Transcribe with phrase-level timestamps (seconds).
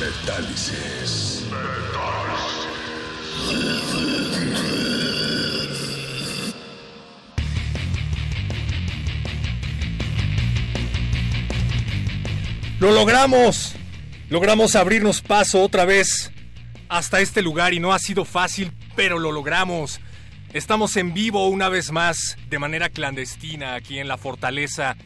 [0.00, 1.44] Metálisis.
[12.78, 13.74] Lo logramos.
[14.28, 16.30] Logramos abrirnos paso otra vez
[16.88, 20.00] hasta este lugar y no ha sido fácil, pero lo logramos.
[20.52, 24.96] Estamos en vivo una vez más, de manera clandestina, aquí en la fortaleza,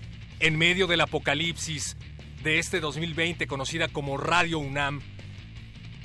[0.40, 1.96] en medio del apocalipsis
[2.42, 5.00] de este 2020, conocida como Radio UNAM.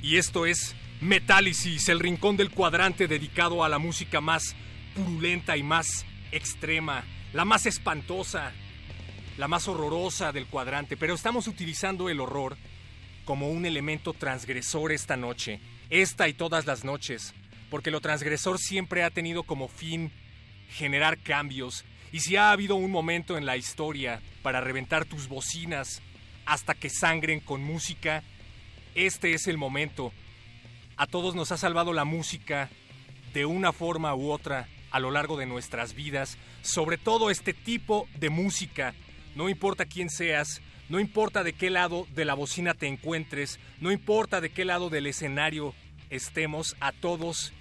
[0.02, 4.54] Y esto es Metálisis, el rincón del cuadrante dedicado a la música más
[4.94, 8.52] purulenta y más extrema, la más espantosa,
[9.38, 12.56] la más horrorosa del cuadrante, pero estamos utilizando el horror
[13.24, 15.60] como un elemento transgresor esta noche,
[15.90, 17.34] esta y todas las noches,
[17.70, 20.12] porque lo transgresor siempre ha tenido como fin
[20.70, 26.02] generar cambios, y si ha habido un momento en la historia para reventar tus bocinas
[26.46, 28.22] hasta que sangren con música,
[28.94, 30.12] este es el momento.
[30.96, 32.70] A todos nos ha salvado la música
[33.34, 38.08] de una forma u otra a lo largo de nuestras vidas, sobre todo este tipo
[38.18, 38.94] de música.
[39.34, 43.92] No importa quién seas, no importa de qué lado de la bocina te encuentres, no
[43.92, 45.74] importa de qué lado del escenario
[46.08, 47.52] estemos, a todos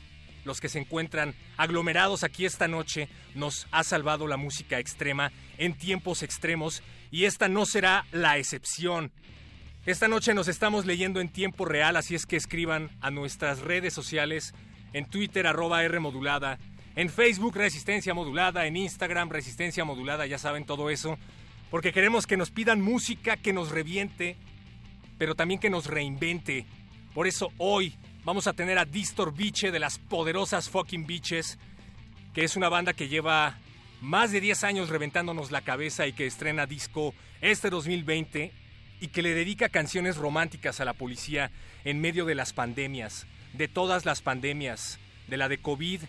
[0.45, 5.73] los que se encuentran aglomerados aquí esta noche, nos ha salvado la música extrema en
[5.73, 9.11] tiempos extremos y esta no será la excepción.
[9.85, 13.93] Esta noche nos estamos leyendo en tiempo real, así es que escriban a nuestras redes
[13.93, 14.53] sociales,
[14.93, 16.57] en Twitter arroba R modulada,
[16.95, 21.19] en Facebook Resistencia Modulada, en Instagram Resistencia Modulada, ya saben todo eso,
[21.69, 24.37] porque queremos que nos pidan música que nos reviente,
[25.17, 26.65] pero también que nos reinvente.
[27.13, 31.59] Por eso hoy vamos a tener a Distor Biche de las poderosas fucking Bitches,
[32.33, 33.57] que es una banda que lleva
[34.05, 38.51] más de 10 años reventándonos la cabeza y que estrena disco este 2020
[39.01, 41.51] y que le dedica canciones románticas a la policía
[41.83, 46.01] en medio de las pandemias, de todas las pandemias, de la de COVID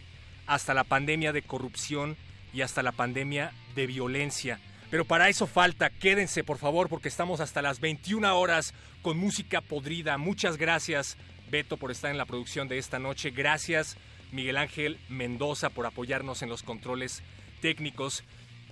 [0.46, 2.18] hasta la pandemia de corrupción
[2.52, 4.60] y hasta la pandemia de violencia.
[4.90, 9.62] Pero para eso falta, quédense por favor porque estamos hasta las 21 horas con música
[9.62, 10.18] podrida.
[10.18, 11.16] Muchas gracias
[11.50, 13.30] Beto por estar en la producción de esta noche.
[13.30, 13.96] Gracias
[14.32, 17.22] Miguel Ángel Mendoza por apoyarnos en los controles
[17.66, 18.22] técnicos.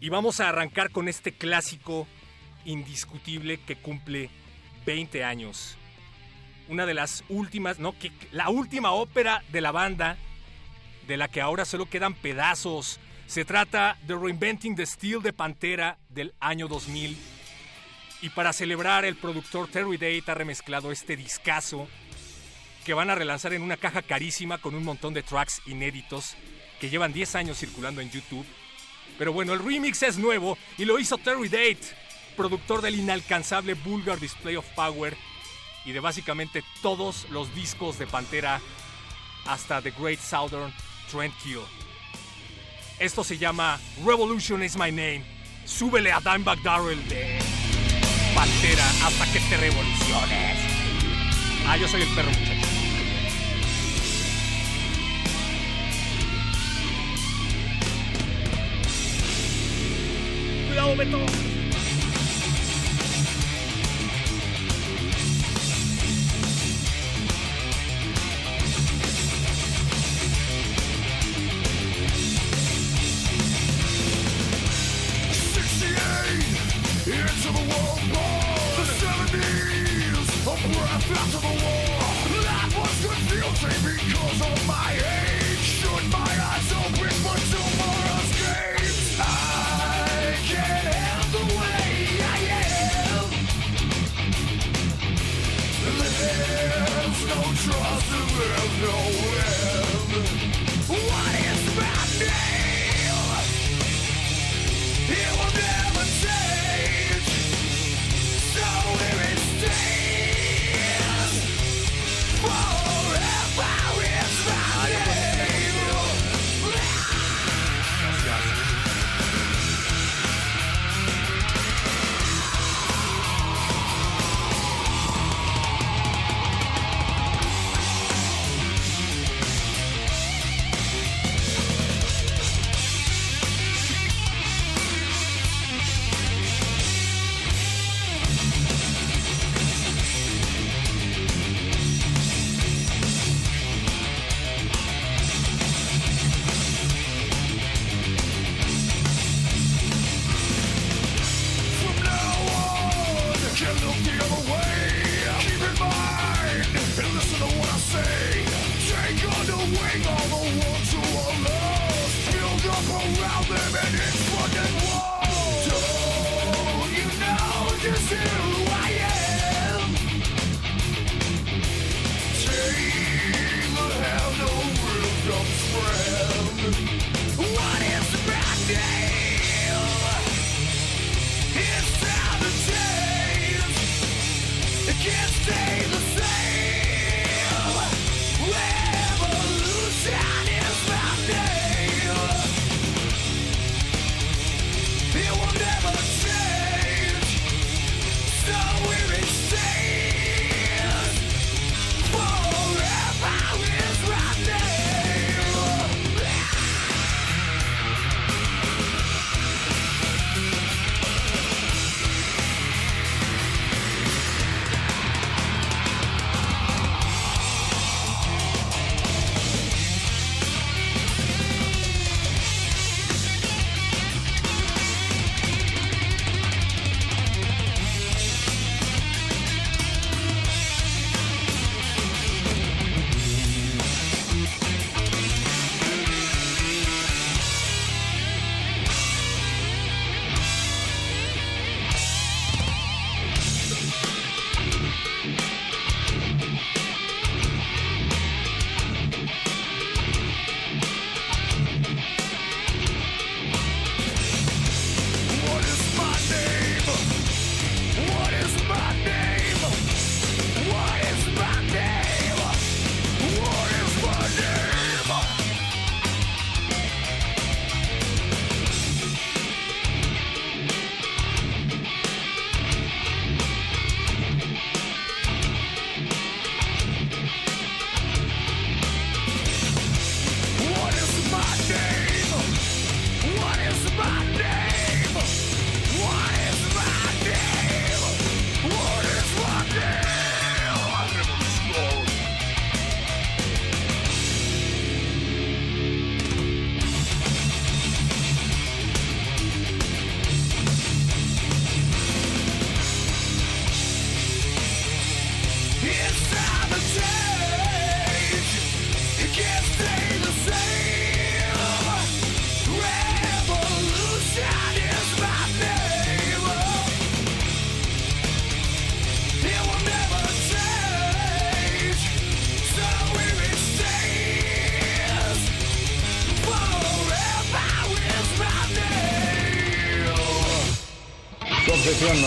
[0.00, 2.06] Y vamos a arrancar con este clásico
[2.64, 4.30] indiscutible que cumple
[4.86, 5.76] 20 años.
[6.68, 10.16] Una de las últimas, no, que la última ópera de la banda,
[11.08, 13.00] de la que ahora solo quedan pedazos.
[13.26, 17.18] Se trata de Reinventing the Steel de Pantera del año 2000.
[18.22, 21.88] Y para celebrar, el productor Terry Date ha remezclado este discazo
[22.84, 26.36] que van a relanzar en una caja carísima con un montón de tracks inéditos
[26.78, 28.46] que llevan 10 años circulando en YouTube.
[29.18, 31.80] Pero bueno, el remix es nuevo y lo hizo Terry Date,
[32.36, 35.16] productor del inalcanzable Vulgar Display of Power
[35.84, 38.60] y de básicamente todos los discos de Pantera
[39.46, 40.72] hasta The Great Southern
[41.10, 41.60] Trend Kill.
[42.98, 45.24] Esto se llama Revolution is My Name.
[45.64, 47.38] Súbele a Dimebag Darrell de
[48.34, 50.58] Pantera hasta que te revoluciones.
[51.66, 52.73] Ah, yo soy el perro muchacho.
[60.74, 61.53] Cuidado, Beto.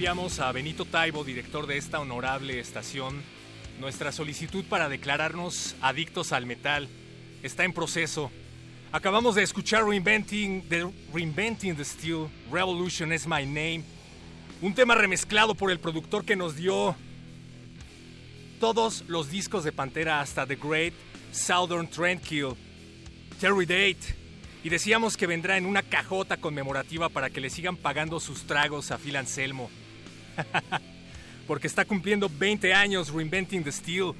[0.00, 3.22] Enviamos a Benito Taibo, director de esta honorable estación,
[3.78, 6.88] nuestra solicitud para declararnos adictos al metal.
[7.42, 8.30] Está en proceso.
[8.92, 13.84] Acabamos de escuchar Reinventing the, Reinventing the Steel, Revolution is My Name,
[14.62, 16.96] un tema remezclado por el productor que nos dio
[18.58, 20.94] todos los discos de Pantera hasta The Great
[21.30, 22.56] Southern Trendkill,
[23.38, 24.16] Terry Date.
[24.64, 28.92] Y decíamos que vendrá en una cajota conmemorativa para que le sigan pagando sus tragos
[28.92, 29.68] a Phil Anselmo.
[31.46, 34.12] Porque está cumpliendo 20 años Reinventing the Steel.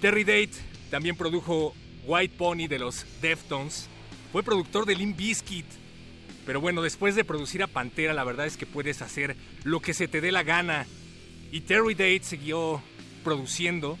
[0.00, 0.52] Terry Date
[0.90, 1.74] también produjo
[2.06, 3.88] White Pony de los Deftones.
[4.32, 5.66] Fue productor de Limp Bizkit.
[6.46, 9.94] Pero bueno, después de producir a Pantera, la verdad es que puedes hacer lo que
[9.94, 10.86] se te dé la gana.
[11.52, 12.82] Y Terry Date siguió
[13.22, 13.98] produciendo.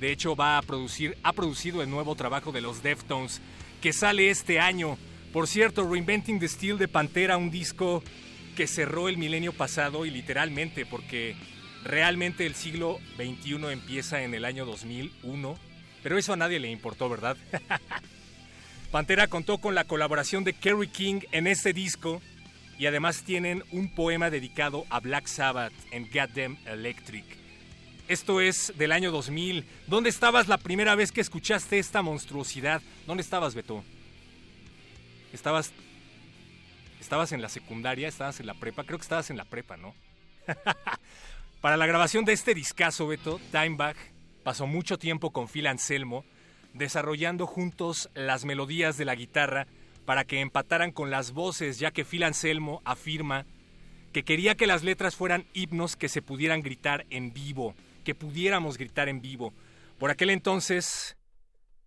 [0.00, 3.40] De hecho, va a producir, ha producido el nuevo trabajo de los Deftones
[3.80, 4.96] que sale este año.
[5.32, 8.02] Por cierto, Reinventing the Steel de Pantera, un disco
[8.56, 11.36] que cerró el milenio pasado y literalmente, porque
[11.84, 15.58] realmente el siglo XXI empieza en el año 2001.
[16.02, 17.36] Pero eso a nadie le importó, ¿verdad?
[18.90, 22.20] Pantera contó con la colaboración de Kerry King en este disco
[22.78, 27.24] y además tienen un poema dedicado a Black Sabbath en Goddamn Electric.
[28.08, 29.64] Esto es del año 2000.
[29.86, 32.82] ¿Dónde estabas la primera vez que escuchaste esta monstruosidad?
[33.06, 33.84] ¿Dónde estabas, Beto?
[35.32, 35.72] ¿Estabas
[37.12, 38.08] estabas en la secundaria?
[38.08, 38.84] ¿Estabas en la prepa?
[38.84, 39.94] Creo que estabas en la prepa, ¿no?
[41.60, 43.96] Para la grabación de este discazo, Beto, Dimebag
[44.42, 46.24] pasó mucho tiempo con Phil Anselmo
[46.72, 49.66] desarrollando juntos las melodías de la guitarra
[50.06, 53.44] para que empataran con las voces, ya que Phil Anselmo afirma
[54.14, 57.74] que quería que las letras fueran himnos que se pudieran gritar en vivo
[58.06, 59.52] que pudiéramos gritar en vivo.
[59.98, 61.18] Por aquel entonces,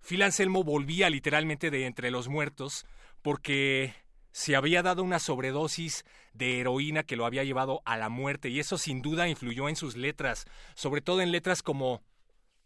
[0.01, 2.85] Phil Anselmo volvía literalmente de entre los muertos
[3.23, 4.04] porque
[4.35, 8.59] se había dado una sobredosis de heroína que lo había llevado a la muerte y
[8.59, 12.03] eso sin duda influyó en sus letras, sobre todo en letras como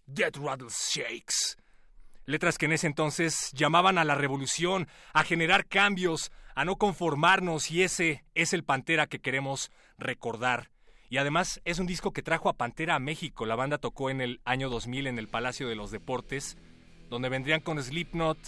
[0.07, 1.57] Dead Rattle Shakes.
[2.25, 7.69] Letras que en ese entonces llamaban a la revolución, a generar cambios, a no conformarnos
[7.69, 10.71] y ese es el Pantera que queremos recordar.
[11.07, 13.45] Y además es un disco que trajo a Pantera a México.
[13.45, 16.57] La banda tocó en el año 2000 en el Palacio de los Deportes,
[17.11, 18.39] donde vendrían con Slipknot,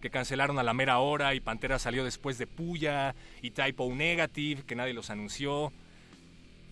[0.00, 4.62] que cancelaron a la mera hora, y Pantera salió después de Puya, y Typo Negative,
[4.66, 5.72] que nadie los anunció.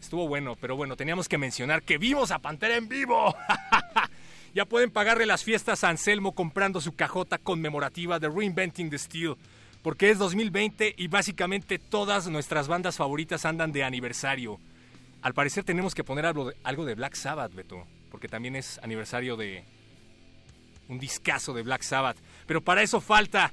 [0.00, 3.34] Estuvo bueno, pero bueno, teníamos que mencionar que vimos a Pantera en vivo.
[4.54, 9.36] ya pueden pagarle las fiestas a Anselmo comprando su cajota conmemorativa de Reinventing the Steel,
[9.82, 14.58] porque es 2020 y básicamente todas nuestras bandas favoritas andan de aniversario.
[15.22, 18.78] Al parecer tenemos que poner algo de, algo de Black Sabbath, Beto, porque también es
[18.82, 19.64] aniversario de
[20.88, 22.16] un discazo de Black Sabbath.
[22.46, 23.52] Pero para eso falta...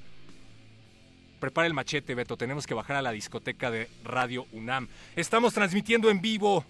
[1.39, 2.37] Prepara el machete, Beto.
[2.37, 4.87] Tenemos que bajar a la discoteca de Radio UNAM.
[5.17, 6.63] Estamos transmitiendo en vivo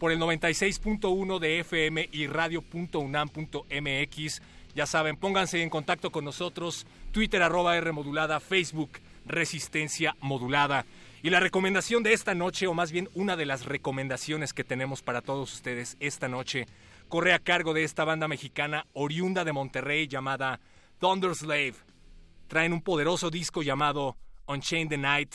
[0.00, 4.42] por el 96.1 de FM y radio.unam.mx.
[4.74, 6.84] Ya saben, pónganse en contacto con nosotros.
[7.12, 8.90] Twitter arroba R modulada, Facebook
[9.24, 10.84] Resistencia Modulada.
[11.22, 15.02] Y la recomendación de esta noche, o más bien una de las recomendaciones que tenemos
[15.02, 16.66] para todos ustedes esta noche,
[17.08, 20.60] corre a cargo de esta banda mexicana oriunda de Monterrey llamada
[20.98, 21.74] Thunder Slave.
[22.48, 25.34] Traen un poderoso disco llamado Unchained the Night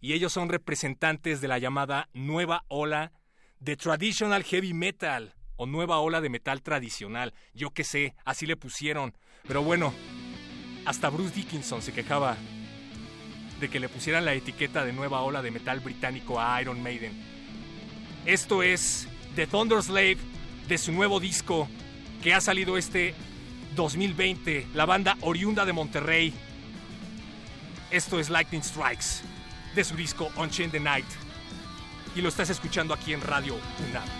[0.00, 3.12] y ellos son representantes de la llamada nueva ola
[3.58, 7.34] de traditional heavy metal o nueva ola de metal tradicional.
[7.54, 9.14] Yo qué sé, así le pusieron.
[9.46, 9.92] Pero bueno,
[10.86, 12.36] hasta Bruce Dickinson se quejaba
[13.58, 17.12] de que le pusieran la etiqueta de nueva ola de metal británico a Iron Maiden.
[18.26, 20.18] Esto es The Thunder Slave
[20.68, 21.68] de su nuevo disco
[22.22, 23.14] que ha salido este
[23.74, 26.32] 2020, la banda oriunda de Monterrey.
[27.90, 29.22] Esto es Lightning Strikes
[29.74, 31.06] de su disco Unchained the Night.
[32.14, 33.56] Y lo estás escuchando aquí en Radio
[33.88, 34.19] UNAM.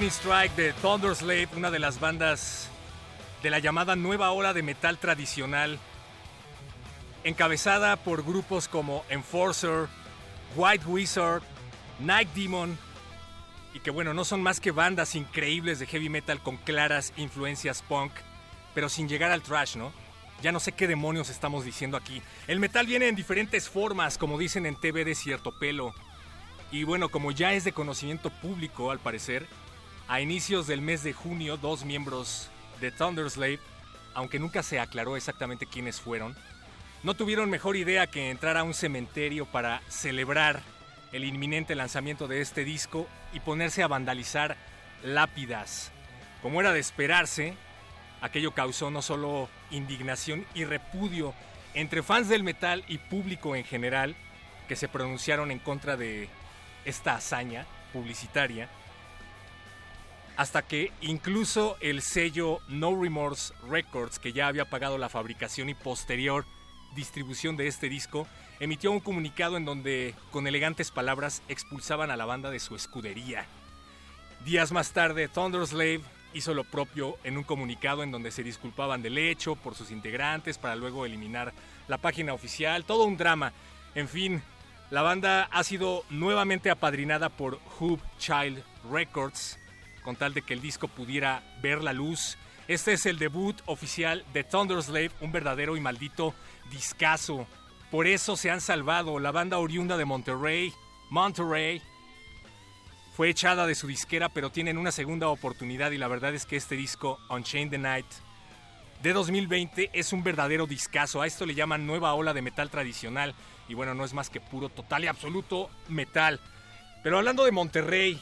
[0.00, 2.70] Lightning Strike de Thunderslave, una de las bandas
[3.42, 5.78] de la llamada nueva ola de metal tradicional,
[7.22, 9.88] encabezada por grupos como Enforcer,
[10.56, 11.42] White Wizard,
[11.98, 12.78] Night Demon,
[13.74, 17.82] y que bueno, no son más que bandas increíbles de heavy metal con claras influencias
[17.82, 18.12] punk,
[18.74, 19.92] pero sin llegar al trash, ¿no?
[20.40, 22.22] Ya no sé qué demonios estamos diciendo aquí.
[22.46, 25.92] El metal viene en diferentes formas, como dicen en TV de cierto pelo.
[26.72, 29.46] Y bueno, como ya es de conocimiento público, al parecer,
[30.10, 32.48] a inicios del mes de junio, dos miembros
[32.80, 33.60] de Thunderslave,
[34.12, 36.34] aunque nunca se aclaró exactamente quiénes fueron,
[37.04, 40.62] no tuvieron mejor idea que entrar a un cementerio para celebrar
[41.12, 44.56] el inminente lanzamiento de este disco y ponerse a vandalizar
[45.04, 45.92] lápidas.
[46.42, 47.54] Como era de esperarse,
[48.20, 51.34] aquello causó no solo indignación y repudio
[51.74, 54.16] entre fans del metal y público en general,
[54.66, 56.28] que se pronunciaron en contra de
[56.84, 58.68] esta hazaña publicitaria,
[60.40, 65.74] hasta que incluso el sello No Remorse Records, que ya había pagado la fabricación y
[65.74, 66.46] posterior
[66.96, 68.26] distribución de este disco,
[68.58, 73.44] emitió un comunicado en donde, con elegantes palabras, expulsaban a la banda de su escudería.
[74.42, 76.00] Días más tarde, Thunderslave
[76.32, 80.56] hizo lo propio en un comunicado en donde se disculpaban del hecho por sus integrantes
[80.56, 81.52] para luego eliminar
[81.86, 83.52] la página oficial, todo un drama.
[83.94, 84.42] En fin,
[84.90, 89.59] la banda ha sido nuevamente apadrinada por Hub Child Records,
[90.02, 92.36] con tal de que el disco pudiera ver la luz.
[92.68, 96.34] Este es el debut oficial de Thunderslave, un verdadero y maldito
[96.70, 97.46] discazo.
[97.90, 99.18] Por eso se han salvado.
[99.18, 100.72] La banda oriunda de Monterrey,
[101.10, 101.82] Monterrey,
[103.16, 106.56] fue echada de su disquera, pero tienen una segunda oportunidad y la verdad es que
[106.56, 108.06] este disco, Unchained the Night,
[109.02, 111.20] de 2020 es un verdadero discazo.
[111.20, 113.34] A esto le llaman nueva ola de metal tradicional
[113.68, 116.40] y bueno, no es más que puro, total y absoluto metal.
[117.02, 118.20] Pero hablando de Monterrey,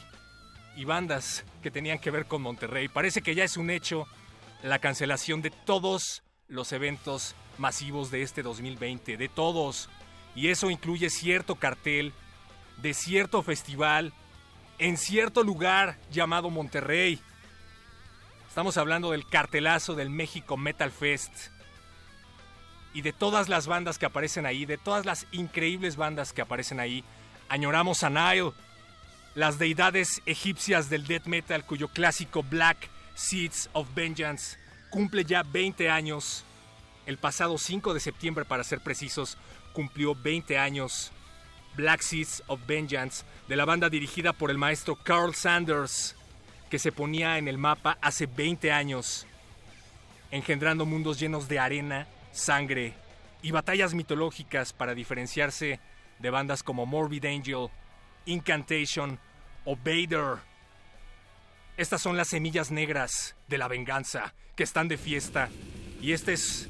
[0.79, 2.87] y bandas que tenían que ver con Monterrey.
[2.87, 4.07] Parece que ya es un hecho
[4.63, 9.89] la cancelación de todos los eventos masivos de este 2020, de todos.
[10.35, 12.13] Y eso incluye cierto cartel
[12.77, 14.13] de cierto festival
[14.77, 17.19] en cierto lugar llamado Monterrey.
[18.47, 21.33] Estamos hablando del cartelazo del México Metal Fest.
[22.93, 26.79] Y de todas las bandas que aparecen ahí, de todas las increíbles bandas que aparecen
[26.79, 27.03] ahí,
[27.49, 28.53] añoramos a Nile,
[29.35, 34.57] las deidades egipcias del death metal cuyo clásico Black Seeds of Vengeance
[34.89, 36.43] cumple ya 20 años.
[37.05, 39.37] El pasado 5 de septiembre, para ser precisos,
[39.73, 41.11] cumplió 20 años.
[41.75, 46.15] Black Seeds of Vengeance, de la banda dirigida por el maestro Carl Sanders,
[46.69, 49.25] que se ponía en el mapa hace 20 años,
[50.31, 52.93] engendrando mundos llenos de arena, sangre
[53.41, 55.79] y batallas mitológicas para diferenciarse
[56.19, 57.69] de bandas como Morbid Angel,
[58.29, 59.19] Incantation
[59.65, 60.37] o Vader.
[61.77, 65.49] Estas son las semillas negras de la venganza que están de fiesta.
[66.01, 66.69] Y este es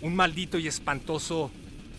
[0.00, 1.50] un maldito y espantoso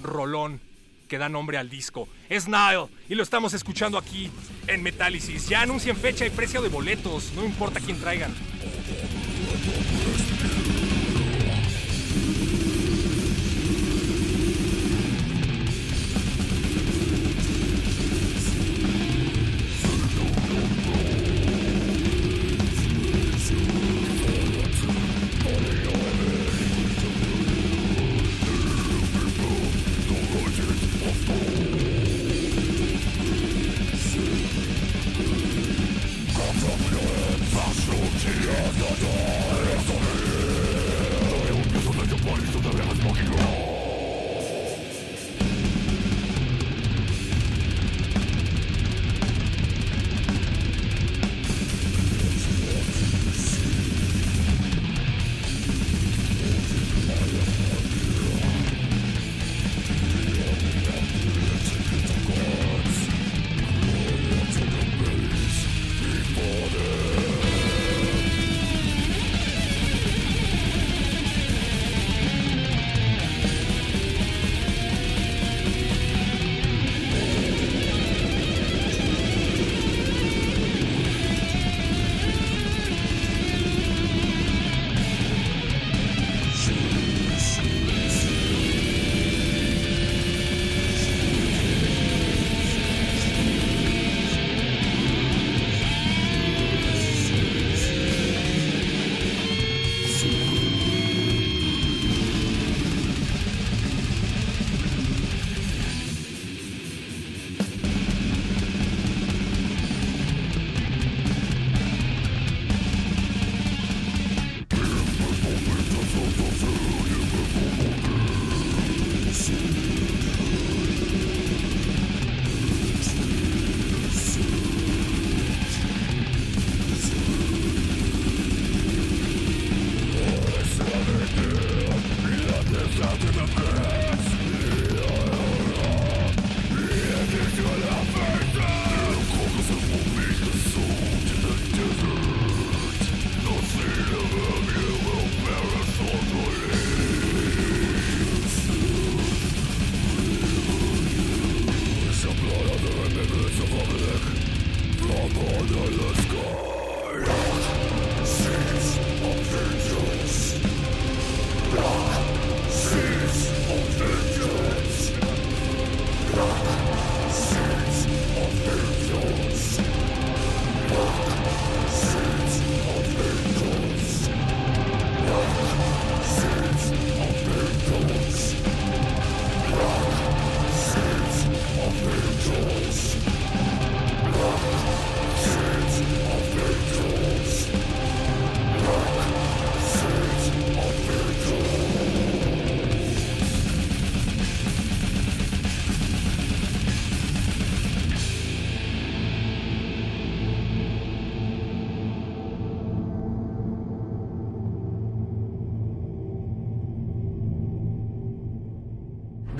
[0.01, 0.61] rolón
[1.07, 2.07] que da nombre al disco.
[2.29, 4.31] Es Nile y lo estamos escuchando aquí
[4.67, 5.47] en Metálisis.
[5.47, 8.33] Ya anuncien fecha y precio de boletos, no importa quién traigan.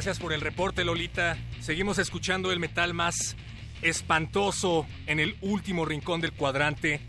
[0.00, 1.36] Gracias por el reporte, Lolita.
[1.60, 3.36] Seguimos escuchando el metal más
[3.82, 7.02] espantoso en el último rincón del cuadrante.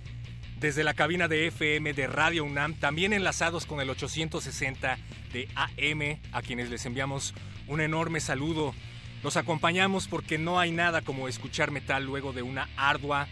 [0.59, 4.97] Desde la cabina de FM de Radio UNAM, también enlazados con el 860
[5.31, 7.33] de AM, a quienes les enviamos
[7.69, 8.75] un enorme saludo.
[9.23, 13.29] Los acompañamos porque no hay nada como escuchar metal luego de una ardua,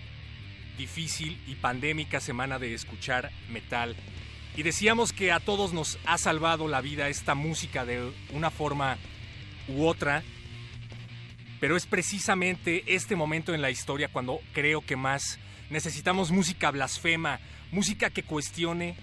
[0.78, 3.98] difícil y pandémica semana de escuchar metal.
[4.56, 8.98] Y decíamos que a todos nos ha salvado la vida esta música de una forma
[9.70, 10.24] u otra,
[11.60, 17.40] pero es precisamente este momento en la historia cuando creo que más necesitamos música blasfema,
[17.72, 18.96] música que cuestione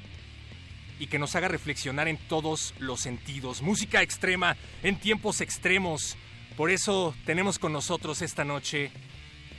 [0.98, 6.16] y que nos haga reflexionar en todos los sentidos, música extrema en tiempos extremos.
[6.56, 8.90] Por eso tenemos con nosotros esta noche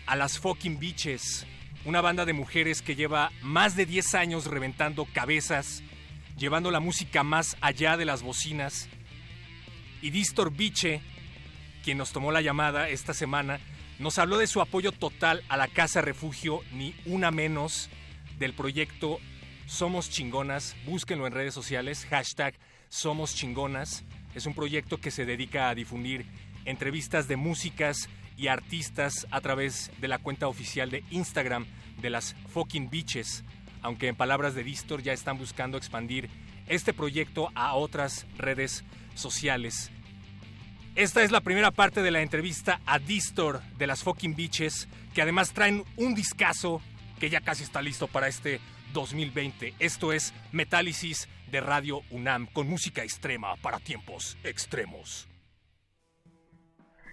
[0.07, 1.45] a las Fucking Beaches,
[1.85, 5.83] una banda de mujeres que lleva más de 10 años reventando cabezas,
[6.35, 8.89] llevando la música más allá de las bocinas
[10.01, 11.01] y Distor Biche,
[11.83, 13.59] quien nos tomó la llamada esta semana,
[13.99, 17.89] nos habló de su apoyo total a la Casa Refugio Ni Una Menos
[18.37, 19.19] del proyecto
[19.65, 20.75] Somos Chingonas.
[20.85, 22.53] Búsquenlo en redes sociales, hashtag
[22.89, 24.03] Somos Chingonas.
[24.35, 26.25] Es un proyecto que se dedica a difundir
[26.65, 31.65] entrevistas de músicas y artistas a través de la cuenta oficial de Instagram
[31.99, 33.43] de las Fucking Beaches,
[33.81, 36.29] aunque en palabras de Distor ya están buscando expandir
[36.67, 38.83] este proyecto a otras redes
[39.17, 39.91] sociales.
[40.95, 45.21] Esta es la primera parte de la entrevista a Distor de las Fucking Beaches, que
[45.21, 46.81] además traen un discazo
[47.19, 48.59] que ya casi está listo para este
[48.93, 49.75] 2020.
[49.79, 55.27] Esto es Metálisis de Radio UNAM, con música extrema para tiempos extremos.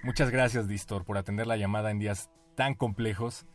[0.02, 3.46] Muchas gracias, Distor, por atender la llamada en días tan complejos,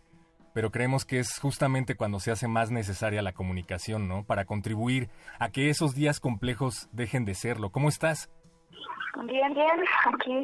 [0.54, 4.24] pero creemos que es justamente cuando se hace más necesaria la comunicación, ¿no?
[4.24, 7.72] Para contribuir a que esos días complejos dejen de serlo.
[7.72, 8.30] ¿Cómo estás?
[9.24, 10.42] Bien, bien, aquí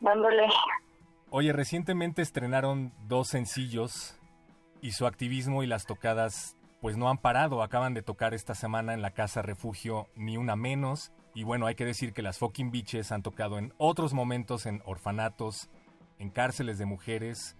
[0.00, 0.48] dándole.
[1.30, 4.18] Oye, recientemente estrenaron dos sencillos
[4.80, 7.62] y su activismo y las tocadas pues no han parado.
[7.62, 11.12] Acaban de tocar esta semana en la Casa Refugio Ni Una Menos.
[11.34, 14.82] Y bueno, hay que decir que las fucking bitches han tocado en otros momentos en
[14.84, 15.68] orfanatos,
[16.18, 17.56] en cárceles de mujeres.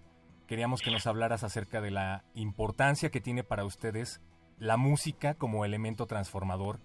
[0.47, 4.21] Queríamos que nos hablaras acerca de la importancia que tiene para ustedes
[4.57, 6.79] la música como elemento transformador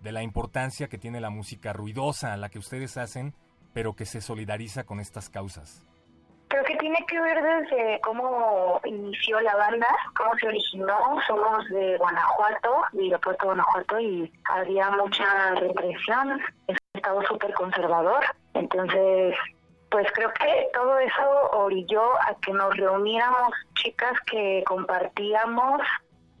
[0.00, 3.34] de la importancia que tiene la música ruidosa, la que ustedes hacen,
[3.72, 5.86] pero que se solidariza con estas causas.
[6.48, 9.86] Creo que tiene que ver desde cómo inició la banda,
[10.16, 10.98] cómo se originó.
[11.28, 16.40] Somos de Guanajuato, de Irapuato, Guanajuato, y había mucha represión.
[16.66, 18.24] Es un estado súper conservador.
[18.54, 19.36] Entonces,
[19.90, 25.82] pues creo que todo eso orilló a que nos reuniéramos chicas que compartíamos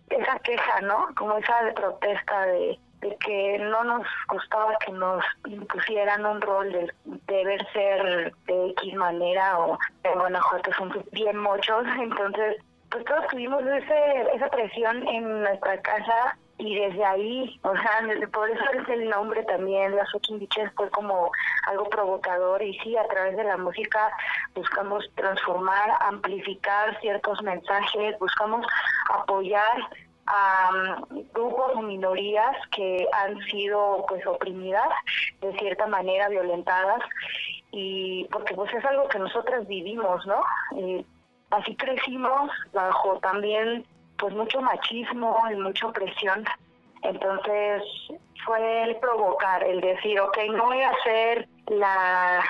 [0.08, 1.08] esa queja, ¿no?
[1.16, 6.70] Como esa de protesta de de que no nos gustaba que nos impusieran un rol
[6.72, 6.92] de
[7.26, 12.56] deber ser de X manera o en Guanajuato son bien muchos, entonces
[12.90, 18.50] pues todos tuvimos ese, esa presión en nuestra casa y desde ahí, o sea, por
[18.50, 21.30] eso es el nombre también, las Fucking Bitches fue como
[21.66, 22.62] algo provocador.
[22.62, 24.10] Y sí, a través de la música
[24.54, 28.66] buscamos transformar, amplificar ciertos mensajes, buscamos
[29.10, 29.88] apoyar
[30.26, 30.98] a
[31.34, 34.88] grupos o minorías que han sido pues oprimidas
[35.40, 37.00] de cierta manera violentadas
[37.72, 40.40] y porque pues es algo que nosotras vivimos no
[41.50, 43.84] así crecimos bajo también
[44.20, 46.44] pues mucho machismo y mucha opresión.
[47.02, 47.82] Entonces
[48.44, 52.44] fue el provocar, el decir, ok, no voy a ser la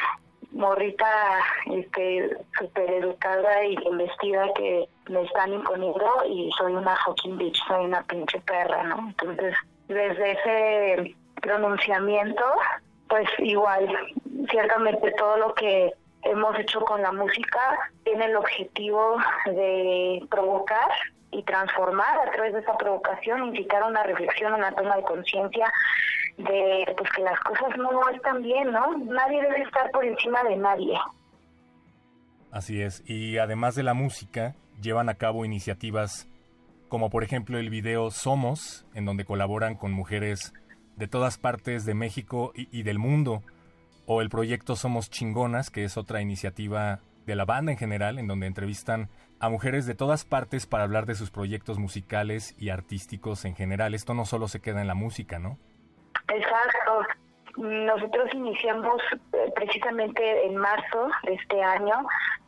[0.52, 1.06] morrita
[1.66, 7.84] este super educada y investida que me están imponiendo y soy una fucking bitch, soy
[7.86, 9.08] una pinche perra, ¿no?
[9.08, 9.54] Entonces,
[9.88, 12.44] desde ese pronunciamiento,
[13.08, 13.88] pues igual,
[14.50, 20.90] ciertamente todo lo que hemos hecho con la música tiene el objetivo de provocar
[21.32, 25.72] y transformar a través de esa provocación, incitar una reflexión, una toma de conciencia
[26.44, 28.96] de pues que las cosas no están bien, ¿no?
[28.98, 30.98] Nadie debe estar por encima de nadie.
[32.50, 36.28] Así es, y además de la música, llevan a cabo iniciativas
[36.88, 40.52] como por ejemplo el video Somos, en donde colaboran con mujeres
[40.96, 43.44] de todas partes de México y, y del mundo,
[44.06, 48.26] o el proyecto Somos Chingonas, que es otra iniciativa de la banda en general, en
[48.26, 53.44] donde entrevistan a mujeres de todas partes para hablar de sus proyectos musicales y artísticos
[53.44, 53.94] en general.
[53.94, 55.58] Esto no solo se queda en la música, ¿no?
[56.30, 57.06] Exacto.
[57.56, 61.94] Nosotros iniciamos eh, precisamente en marzo de este año,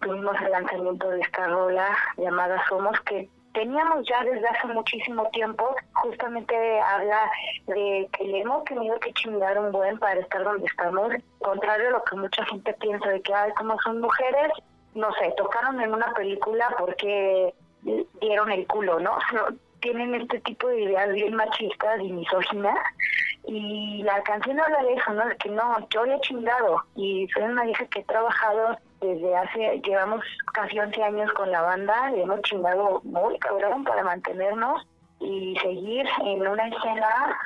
[0.01, 5.75] tuvimos el lanzamiento de esta rola llamada Somos, que teníamos ya desde hace muchísimo tiempo,
[5.95, 7.31] justamente habla
[7.67, 11.93] de que le hemos tenido que chingar un buen para estar donde estamos, contrario a
[11.93, 14.53] lo que mucha gente piensa de que, ay, como son mujeres,
[14.95, 17.53] no sé, tocaron en una película porque
[18.21, 19.19] dieron el culo, ¿no?
[19.81, 22.79] Tienen este tipo de ideas bien machistas y misóginas.
[23.45, 25.25] Y la canción habla de eso, ¿no?
[25.39, 26.83] Que no, yo le he chingado.
[26.95, 30.25] Y soy una vieja que he trabajado desde hace, llevamos
[30.55, 34.87] casi 11 años con la banda, y hemos chingado muy cabrón para mantenernos
[35.19, 37.37] y seguir en una escena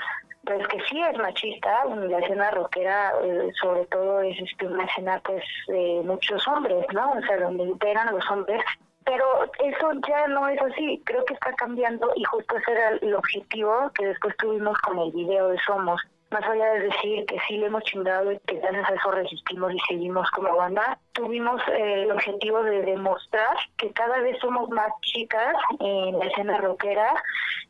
[0.47, 5.21] pues que sí es machista, la escena rockera eh, sobre todo es este, una escena
[5.25, 7.13] pues de muchos hombres, ¿no?
[7.13, 8.63] O sea, donde imperan los hombres,
[9.07, 9.25] pero
[9.61, 13.91] eso ya no es así, creo que está cambiando y justo ese era el objetivo
[13.95, 17.67] que después tuvimos con el video de Somos, más allá de decir que sí le
[17.67, 22.13] hemos chingado y que gracias a eso resistimos y seguimos como banda, tuvimos eh, el
[22.13, 27.15] objetivo de demostrar que cada vez somos más chicas en la escena rockera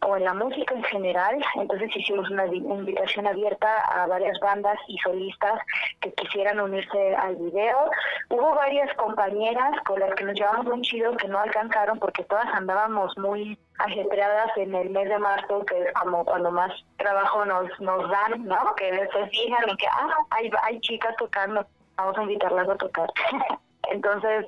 [0.02, 1.38] o en la música en general.
[1.54, 5.60] Entonces hicimos una invitación abierta a varias bandas y solistas
[6.00, 7.90] que quisieran unirse al video.
[8.30, 12.46] Hubo varias compañeras con las que nos llevamos muy chido que no alcanzaron porque todas
[12.52, 17.68] andábamos muy ajetreadas en el mes de marzo, que es como cuando más trabajo nos
[17.78, 18.74] nos dan, ¿no?
[18.74, 21.64] Que se fijan y que, ah, hay, hay chicas tocando
[21.96, 23.10] vamos a invitarlas a tocar.
[23.90, 24.46] Entonces,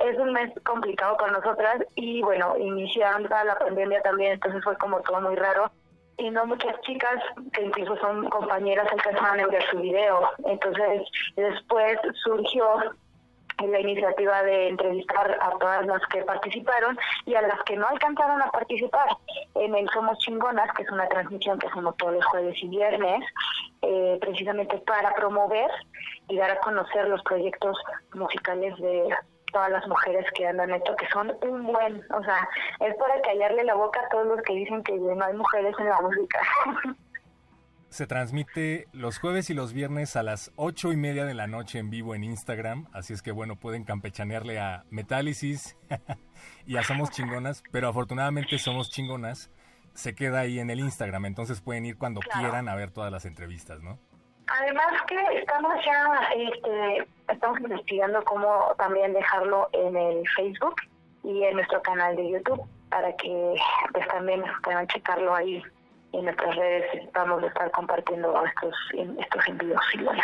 [0.00, 5.00] es un mes complicado para nosotras y bueno, iniciando la pandemia también, entonces fue como
[5.00, 5.70] todo muy raro.
[6.18, 7.20] Y no muchas chicas,
[7.52, 10.30] que incluso son compañeras, alcanzaban a enviar su video.
[10.46, 11.02] Entonces,
[11.36, 12.64] después surgió
[13.64, 18.42] la iniciativa de entrevistar a todas las que participaron y a las que no alcanzaron
[18.42, 19.08] a participar
[19.54, 23.24] en el Somos Chingonas, que es una transmisión que hacemos todos los jueves y viernes,
[23.82, 25.70] eh, precisamente para promover
[26.28, 27.78] y dar a conocer los proyectos
[28.14, 29.08] musicales de
[29.52, 32.48] todas las mujeres que andan esto, que son un buen, o sea,
[32.80, 35.88] es para callarle la boca a todos los que dicen que no hay mujeres en
[35.88, 36.40] la música.
[37.88, 41.78] Se transmite los jueves y los viernes a las ocho y media de la noche
[41.78, 45.76] en vivo en Instagram, así es que bueno, pueden campechanearle a Metálisis
[46.66, 49.50] y a Somos Chingonas, pero afortunadamente Somos Chingonas
[49.94, 53.24] se queda ahí en el Instagram, entonces pueden ir cuando quieran a ver todas las
[53.24, 53.98] entrevistas, ¿no?
[54.48, 60.76] Además que estamos ya, este, estamos investigando cómo también dejarlo en el Facebook
[61.24, 63.54] y en nuestro canal de YouTube para que
[63.92, 65.62] pues también puedan checarlo ahí
[66.12, 66.84] en nuestras redes.
[67.12, 68.74] Vamos a estar compartiendo estos,
[69.20, 69.80] estos envíos.
[69.92, 70.15] Difícil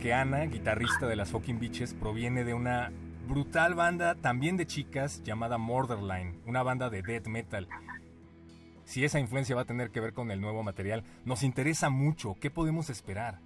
[0.00, 2.90] que Ana, guitarrista de las Fucking Beaches, proviene de una
[3.28, 7.68] brutal banda también de chicas llamada Borderline, una banda de death metal.
[8.84, 12.34] Si esa influencia va a tener que ver con el nuevo material, nos interesa mucho.
[12.40, 13.40] ¿Qué podemos esperar?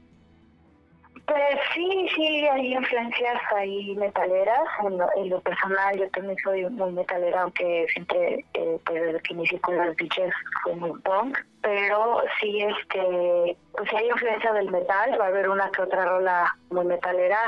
[1.27, 4.61] Pues sí, sí, hay influencias ahí metaleras.
[4.85, 9.59] En lo, personal, yo también soy muy metalera, aunque siempre, eh, pues desde que inicié
[9.61, 11.39] con las biches fue muy punk.
[11.63, 16.55] Pero sí, este, pues hay influencia del metal, va a haber una que otra rola
[16.71, 17.39] muy metalera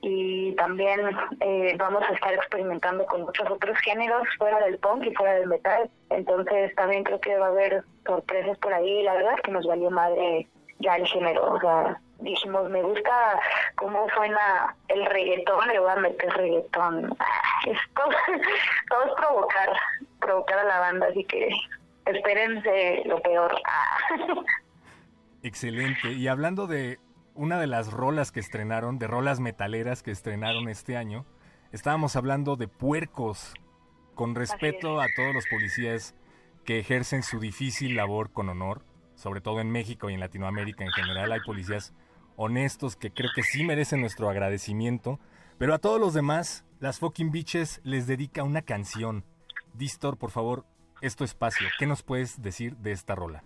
[0.00, 0.98] y también
[1.40, 5.48] eh, vamos a estar experimentando con muchos otros géneros fuera del punk y fuera del
[5.48, 5.90] metal.
[6.08, 9.02] Entonces también creo que va a haber sorpresas por ahí.
[9.02, 10.48] La verdad que nos valió madre
[10.78, 13.40] ya el género, o sea dijimos, me gusta
[13.76, 17.16] cómo suena el reggaetón, le voy a meter reggaetón.
[17.94, 19.70] Todo es provocar,
[20.20, 21.48] provocar a la banda, así que
[22.06, 23.54] espérense lo peor.
[25.42, 26.12] Excelente.
[26.12, 26.98] Y hablando de
[27.34, 31.24] una de las rolas que estrenaron, de rolas metaleras que estrenaron este año,
[31.72, 33.54] estábamos hablando de puercos,
[34.14, 36.16] con respeto a todos los policías
[36.64, 38.82] que ejercen su difícil labor con honor,
[39.14, 41.94] sobre todo en México y en Latinoamérica en general, hay policías
[42.38, 45.18] honestos que creo que sí merecen nuestro agradecimiento,
[45.58, 49.24] pero a todos los demás, las fucking bitches les dedica una canción.
[49.74, 50.64] Distor, por favor,
[51.02, 51.66] es tu espacio.
[51.78, 53.42] ¿Qué nos puedes decir de esta rola?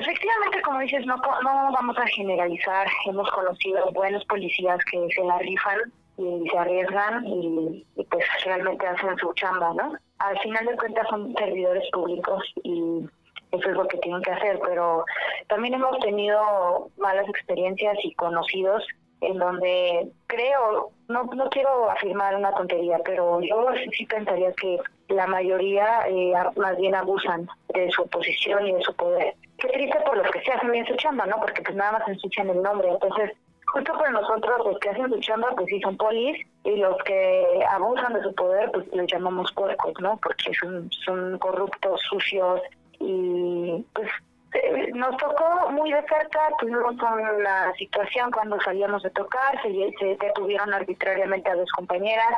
[0.00, 2.88] Efectivamente, como dices, no, vamos a generalizar.
[3.06, 5.78] Hemos conocido buenos policías que se la rifan
[6.16, 9.92] y se arriesgan y, pues realmente hacen su chamba, ¿no?
[10.18, 13.08] Al final de cuentas son servidores públicos y
[13.52, 15.04] eso es lo que tienen que hacer, pero
[15.48, 18.84] también hemos tenido malas experiencias y conocidos
[19.20, 24.78] en donde creo, no, no quiero afirmar una tontería, pero yo sí pensaría que
[25.08, 29.34] la mayoría eh, más bien abusan de su posición y de su poder.
[29.58, 31.40] Qué triste por los que se hacen bien su chamba, ¿no?
[31.40, 32.88] Porque pues nada más ensucian el nombre.
[32.90, 33.32] Entonces,
[33.72, 37.64] justo por nosotros, los que hacen su chamba, pues sí son polis, y los que
[37.70, 40.18] abusan de su poder, pues les llamamos puercos, ¿no?
[40.22, 42.60] Porque son, son corruptos, sucios,
[43.00, 44.08] y pues
[44.54, 46.94] eh, nos tocó muy de cerca, tuvimos
[47.42, 49.68] la situación cuando salíamos de tocar, se,
[49.98, 52.34] se detuvieron arbitrariamente a dos compañeras,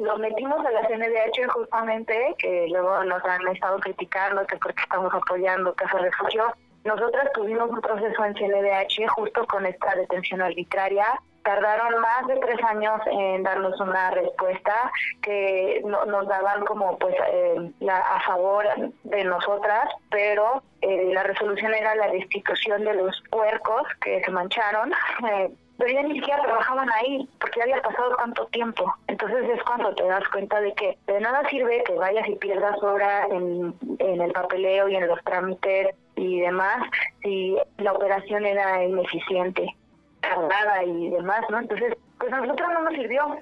[0.00, 5.12] lo metimos a la CNDH justamente, que luego nos han estado criticando que porque estamos
[5.14, 6.44] apoyando Casa Refugio.
[6.84, 11.06] Nosotras tuvimos un proceso en CNDH justo con esta detención arbitraria
[11.46, 14.90] tardaron más de tres años en darnos una respuesta
[15.22, 18.66] que nos daban como pues eh, la, a favor
[19.04, 24.92] de nosotras, pero eh, la resolución era la destitución de los puercos que se mancharon.
[25.30, 28.92] Eh, pero ya ni siquiera trabajaban ahí porque había pasado tanto tiempo.
[29.06, 32.82] Entonces es cuando te das cuenta de que de nada sirve que vayas y pierdas
[32.82, 36.82] hora en, en el papeleo y en los trámites y demás
[37.22, 39.76] si la operación era ineficiente
[40.20, 41.60] tardada y demás, ¿no?
[41.60, 43.38] Entonces, pues a nosotros no nos sirvió.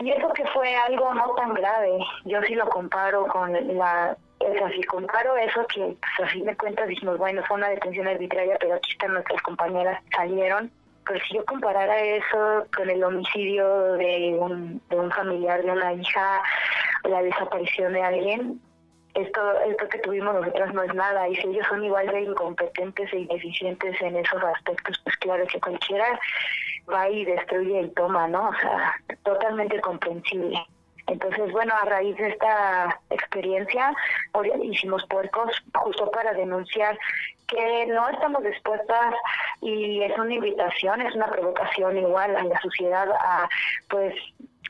[0.00, 4.52] Y eso que fue algo no tan grave, yo sí lo comparo con la o
[4.54, 8.08] sea, si comparo eso que pues, a fin de cuentas dijimos, bueno, fue una detención
[8.08, 10.70] arbitraria, pero aquí están nuestras compañeras, salieron.
[11.06, 15.92] Pero si yo comparara eso con el homicidio de un, de un familiar, de una
[15.92, 16.42] hija,
[17.04, 18.60] la desaparición de alguien,
[19.14, 21.28] esto, esto que tuvimos nosotras no es nada.
[21.28, 25.60] Y si ellos son igual de incompetentes e ineficientes en esos aspectos, pues claro que
[25.60, 26.18] cualquiera
[26.92, 28.48] va y destruye y toma, ¿no?
[28.48, 30.58] O sea, totalmente comprensible.
[31.06, 33.92] Entonces, bueno, a raíz de esta experiencia,
[34.62, 36.96] hicimos puercos justo para denunciar
[37.48, 39.14] que no estamos dispuestas
[39.60, 43.48] y es una invitación, es una provocación igual a la sociedad a,
[43.88, 44.14] pues,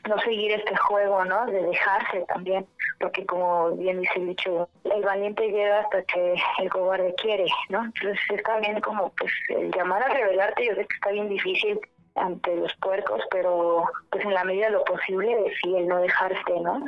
[0.07, 1.45] no seguir este juego, ¿no?
[1.45, 2.65] De dejarse también,
[2.99, 7.85] porque como bien dice el dicho, el valiente llega hasta que el cobarde quiere, ¿no?
[7.85, 11.79] Entonces está bien como pues el llamar a revelarte, yo sé que está bien difícil
[12.15, 16.59] ante los puercos, pero pues en la medida de lo posible sí el no dejarse,
[16.61, 16.83] ¿no?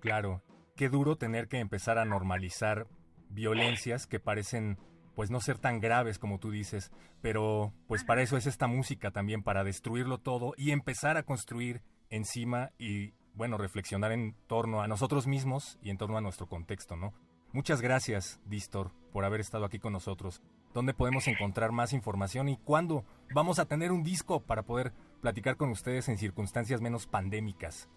[0.00, 0.42] Claro,
[0.76, 2.86] qué duro tener que empezar a normalizar
[3.28, 4.78] violencias que parecen
[5.14, 9.10] pues no ser tan graves como tú dices, pero pues para eso es esta música
[9.10, 11.80] también, para destruirlo todo y empezar a construir
[12.10, 16.96] encima y, bueno, reflexionar en torno a nosotros mismos y en torno a nuestro contexto,
[16.96, 17.12] ¿no?
[17.52, 20.42] Muchas gracias, Distor, por haber estado aquí con nosotros.
[20.74, 23.04] ¿Dónde podemos encontrar más información y cuándo
[23.34, 24.92] vamos a tener un disco para poder
[25.22, 27.88] platicar con ustedes en circunstancias menos pandémicas?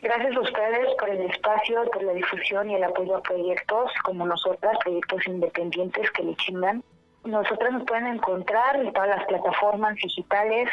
[0.00, 4.26] Gracias a ustedes por el espacio, por la difusión y el apoyo a proyectos como
[4.26, 6.82] nosotras, proyectos independientes que le chingan.
[7.24, 10.68] Nosotras nos pueden encontrar en todas las plataformas digitales,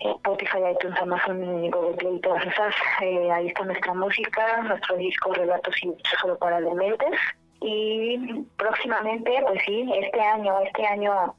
[0.00, 2.74] Spotify, iTunes, Amazon, Google Play, todas esas.
[3.00, 7.18] Eh, ahí está nuestra música, nuestro disco Relatos y solo para dementes.
[7.60, 11.34] Y próximamente, pues sí, este año, este año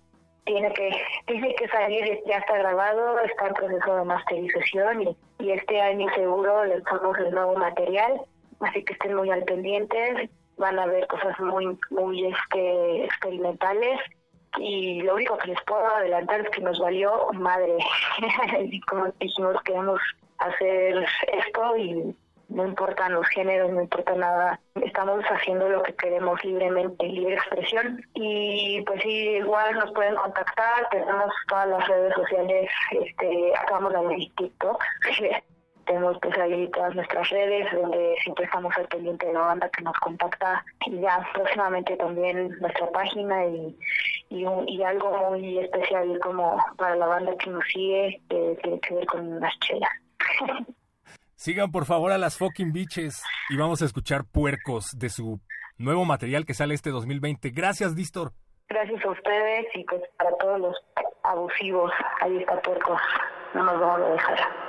[0.45, 0.91] tiene que
[1.25, 5.17] tiene que salir, ya está grabado, está en proceso de masterización y,
[5.51, 8.21] este año seguro lanzamos el nuevo material,
[8.61, 13.99] así que estén muy al pendiente, van a ver cosas muy muy este experimentales
[14.57, 17.77] y lo único que les puedo adelantar es que nos valió madre.
[18.87, 20.01] como dijimos, queremos
[20.37, 22.15] hacer esto y
[22.49, 24.59] no importan los géneros, no importa nada.
[24.75, 28.01] Estamos haciendo lo que queremos libremente, libre expresión.
[28.13, 33.99] Y pues sí, igual nos pueden contactar, tenemos todas las redes sociales, este, acabamos de
[33.99, 34.83] abrir TikTok.
[35.85, 39.83] tenemos pues ahí todas nuestras redes donde siempre estamos al pendiente de la banda que
[39.83, 43.77] nos contacta y ya próximamente también nuestra página y,
[44.29, 48.79] y, un, y algo muy especial como para la banda que nos sigue que tiene
[48.79, 49.91] que ver con las chelas.
[51.35, 55.39] Sigan por favor a las fucking bitches y vamos a escuchar Puercos de su
[55.77, 57.51] nuevo material que sale este 2020.
[57.51, 58.31] Gracias, Distor.
[58.67, 60.75] Gracias a ustedes y pues para todos los
[61.23, 62.99] abusivos, ahí está Puercos.
[63.53, 64.64] No nos vamos a dejar.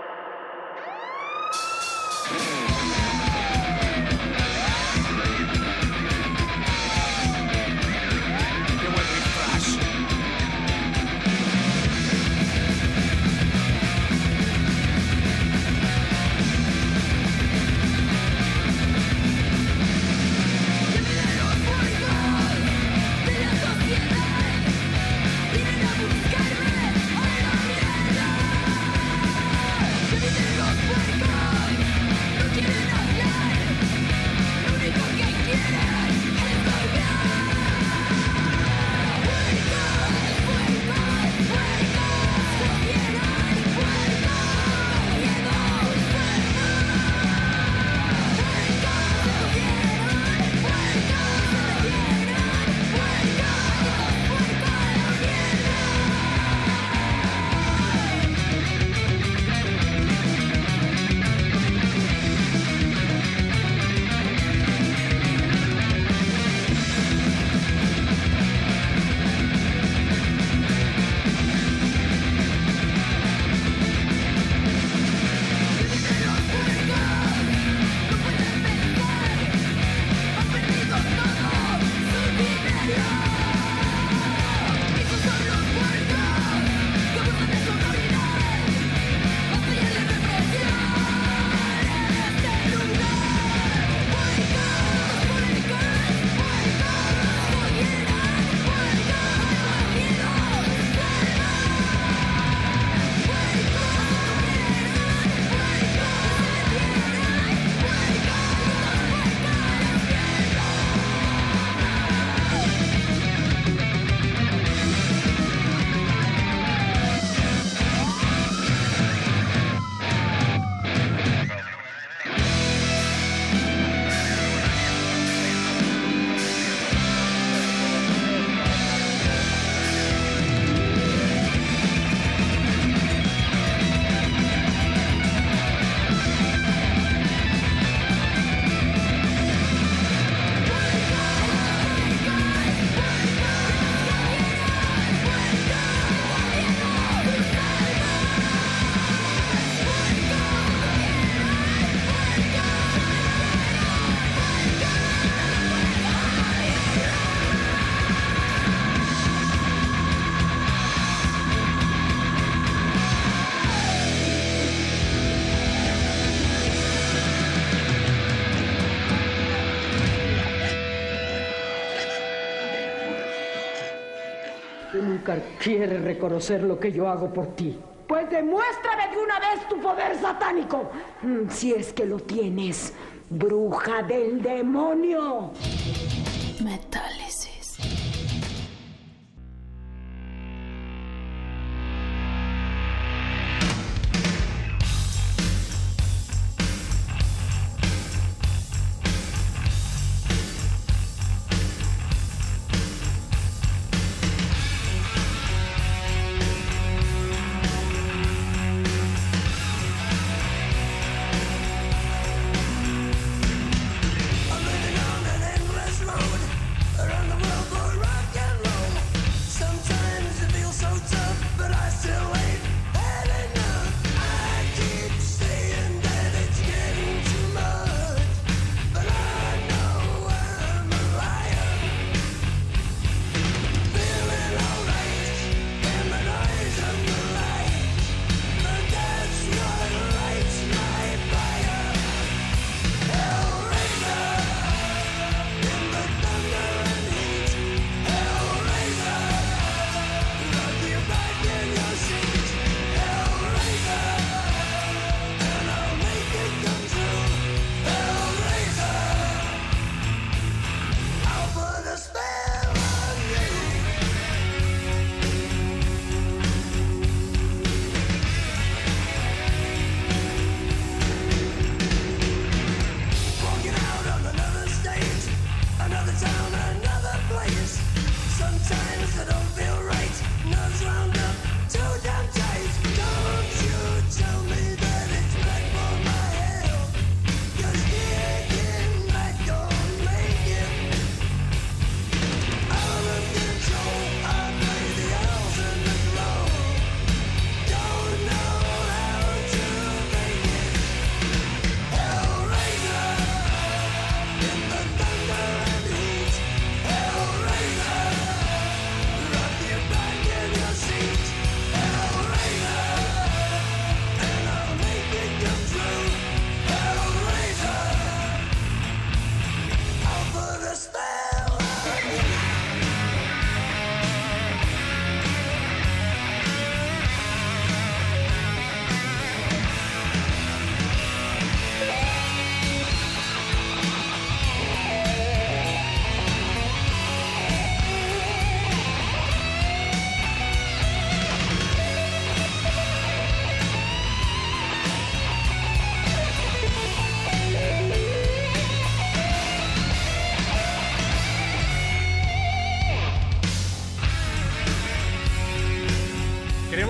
[175.67, 177.77] Quieres reconocer lo que yo hago por ti.
[178.07, 180.89] Pues demuéstrame de una vez tu poder satánico.
[181.23, 182.95] Mm, si es que lo tienes,
[183.29, 185.51] bruja del demonio.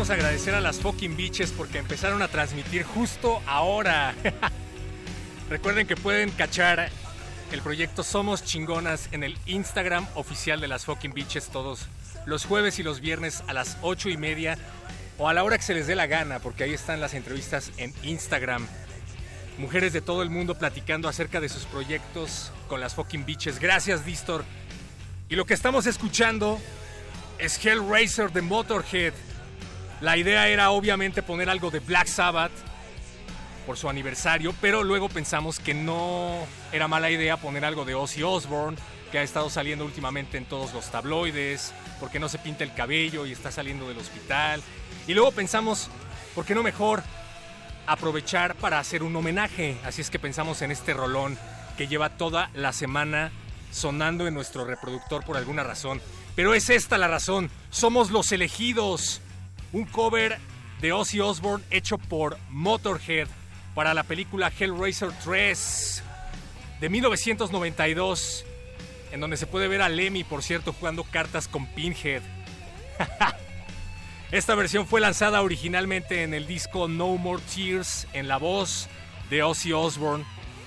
[0.07, 4.15] Queremos agradecer a las fucking bitches porque empezaron a transmitir justo ahora.
[5.51, 6.91] Recuerden que pueden cachar
[7.51, 11.89] el proyecto Somos Chingonas en el Instagram oficial de las fucking bitches todos
[12.25, 14.57] los jueves y los viernes a las 8 y media
[15.19, 17.73] o a la hora que se les dé la gana, porque ahí están las entrevistas
[17.77, 18.65] en Instagram.
[19.59, 23.59] Mujeres de todo el mundo platicando acerca de sus proyectos con las fucking bitches.
[23.59, 24.45] Gracias, Distor.
[25.29, 26.61] Y lo que estamos escuchando
[27.39, 29.15] es Hellraiser de Motorhead.
[30.01, 32.53] La idea era obviamente poner algo de Black Sabbath
[33.67, 38.23] por su aniversario, pero luego pensamos que no era mala idea poner algo de Ozzy
[38.23, 38.77] Osbourne,
[39.11, 43.25] que ha estado saliendo últimamente en todos los tabloides, porque no se pinta el cabello
[43.25, 44.63] y está saliendo del hospital.
[45.07, 45.89] Y luego pensamos,
[46.35, 47.03] ¿por qué no mejor
[47.87, 49.79] aprovechar para hacer un homenaje?
[49.85, 51.39] Así es que pensamos en este rolón
[51.79, 53.33] que lleva toda la semana
[53.73, 56.03] sonando en nuestro reproductor por alguna razón.
[56.35, 59.23] Pero es esta la razón, somos los elegidos.
[59.73, 60.39] Un cover
[60.81, 63.29] de Ozzy Osbourne hecho por Motorhead
[63.75, 66.03] para la película Hellraiser 3
[66.81, 68.45] de 1992,
[69.13, 72.23] en donde se puede ver a Lemmy, por cierto, jugando cartas con Pinhead.
[74.33, 78.89] Esta versión fue lanzada originalmente en el disco No More Tears en la voz
[79.31, 80.25] de Ozzy Osbourne,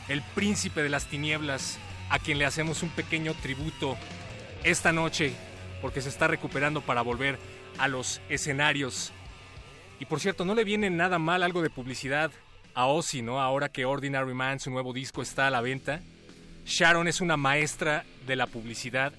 [0.08, 1.78] el príncipe de las tinieblas,
[2.10, 3.98] a quien le hacemos un pequeño tributo
[4.64, 5.34] esta noche
[5.82, 7.40] porque se está recuperando para volver
[7.80, 9.12] a los escenarios.
[10.00, 12.32] Y por cierto, no le viene nada mal algo de publicidad
[12.74, 13.42] a Ozzy, ¿no?
[13.42, 16.02] Ahora que Ordinary Man, su nuevo disco, está a la venta.
[16.66, 19.14] Sharon es una maestra de la publicidad.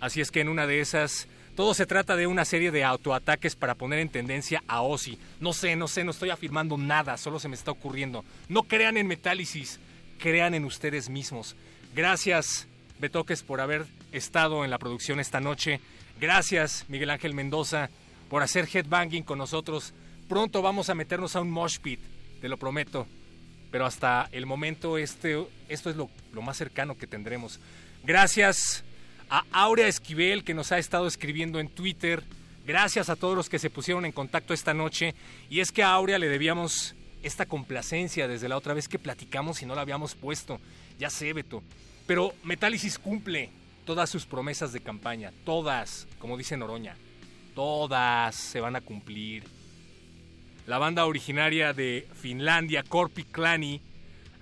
[0.00, 1.26] Así es que en una de esas,
[1.56, 5.18] todo se trata de una serie de autoataques para poner en tendencia a Ozzy.
[5.40, 8.24] No sé, no sé, no estoy afirmando nada, solo se me está ocurriendo.
[8.48, 9.80] No crean en Metálisis,
[10.18, 11.56] crean en ustedes mismos.
[11.94, 12.68] Gracias,
[13.00, 15.80] Betoques, por haber estado en la producción esta noche.
[16.20, 17.90] Gracias, Miguel Ángel Mendoza,
[18.28, 19.94] por hacer headbanging con nosotros.
[20.28, 22.00] Pronto vamos a meternos a un mosh pit,
[22.40, 23.06] te lo prometo.
[23.70, 26.10] Pero hasta el momento este, esto es lo,
[26.42, 27.60] más cercano que tendremos.
[28.02, 28.82] Gracias
[29.30, 32.24] a Aurea Esquivel que nos ha estado escribiendo en Twitter.
[32.66, 35.14] Gracias a todos los que se pusieron en contacto esta noche.
[35.48, 39.62] Y es que a Aurea le debíamos esta complacencia desde la otra vez que platicamos
[39.62, 40.60] y no la habíamos puesto.
[40.98, 41.62] Ya sé, Beto.
[42.08, 43.50] Pero Metálisis cumple
[43.88, 45.32] todas sus promesas de campaña.
[45.46, 46.94] Todas, como dice Noroña.
[47.54, 49.44] Todas se van a cumplir.
[50.66, 53.80] La banda originaria de Finlandia, Korpi Klani,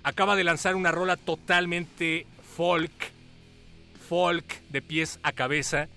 [0.03, 2.27] acaba de lanzar una rola totalmente
[2.57, 2.91] folk,
[4.09, 5.87] folk de pies a cabeza,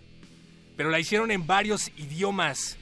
[0.77, 2.77] pero la hicieron en varios idiomas.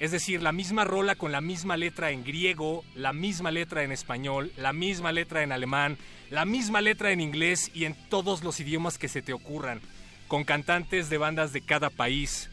[0.00, 3.92] Es decir, la misma rola con la misma letra en griego, la misma letra en
[3.92, 5.96] español, la misma letra en alemán,
[6.30, 9.80] la misma letra en inglés y en todos los idiomas que se te ocurran,
[10.26, 12.50] con cantantes de bandas de cada país.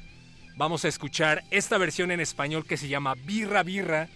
[0.56, 4.08] Vamos a escuchar esta versión en español que se llama Birra Birra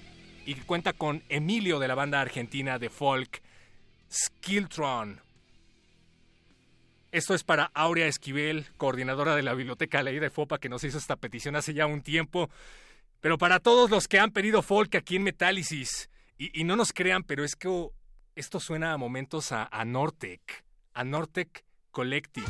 [0.45, 3.41] y que cuenta con Emilio de la banda argentina de folk
[4.11, 5.19] Skiltron.
[7.11, 10.97] Esto es para Aurea Esquivel, coordinadora de la Biblioteca Ley de Fopa, que nos hizo
[10.97, 12.49] esta petición hace ya un tiempo.
[13.25, 17.23] Pero para todos los que han pedido folk aquí en Metálisis, y, no nos crean,
[17.23, 17.89] pero es que
[18.35, 20.63] esto suena a momentos a, a Nortec,
[20.93, 22.45] a Nortec Collective.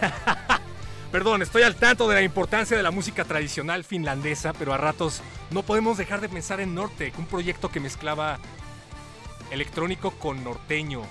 [1.10, 5.20] Perdón, estoy al tanto de la importancia de la música tradicional finlandesa, pero a ratos
[5.50, 8.38] no podemos dejar de pensar en Nortec, un proyecto que mezclaba
[9.50, 11.02] electrónico con norteño.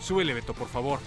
[0.00, 1.00] Súbele, Beto, por favor.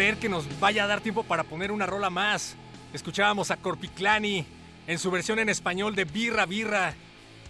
[0.00, 2.56] Que nos vaya a dar tiempo para poner una rola más.
[2.94, 4.46] Escuchábamos a Corpiclani
[4.86, 6.94] en su versión en español de Birra Birra.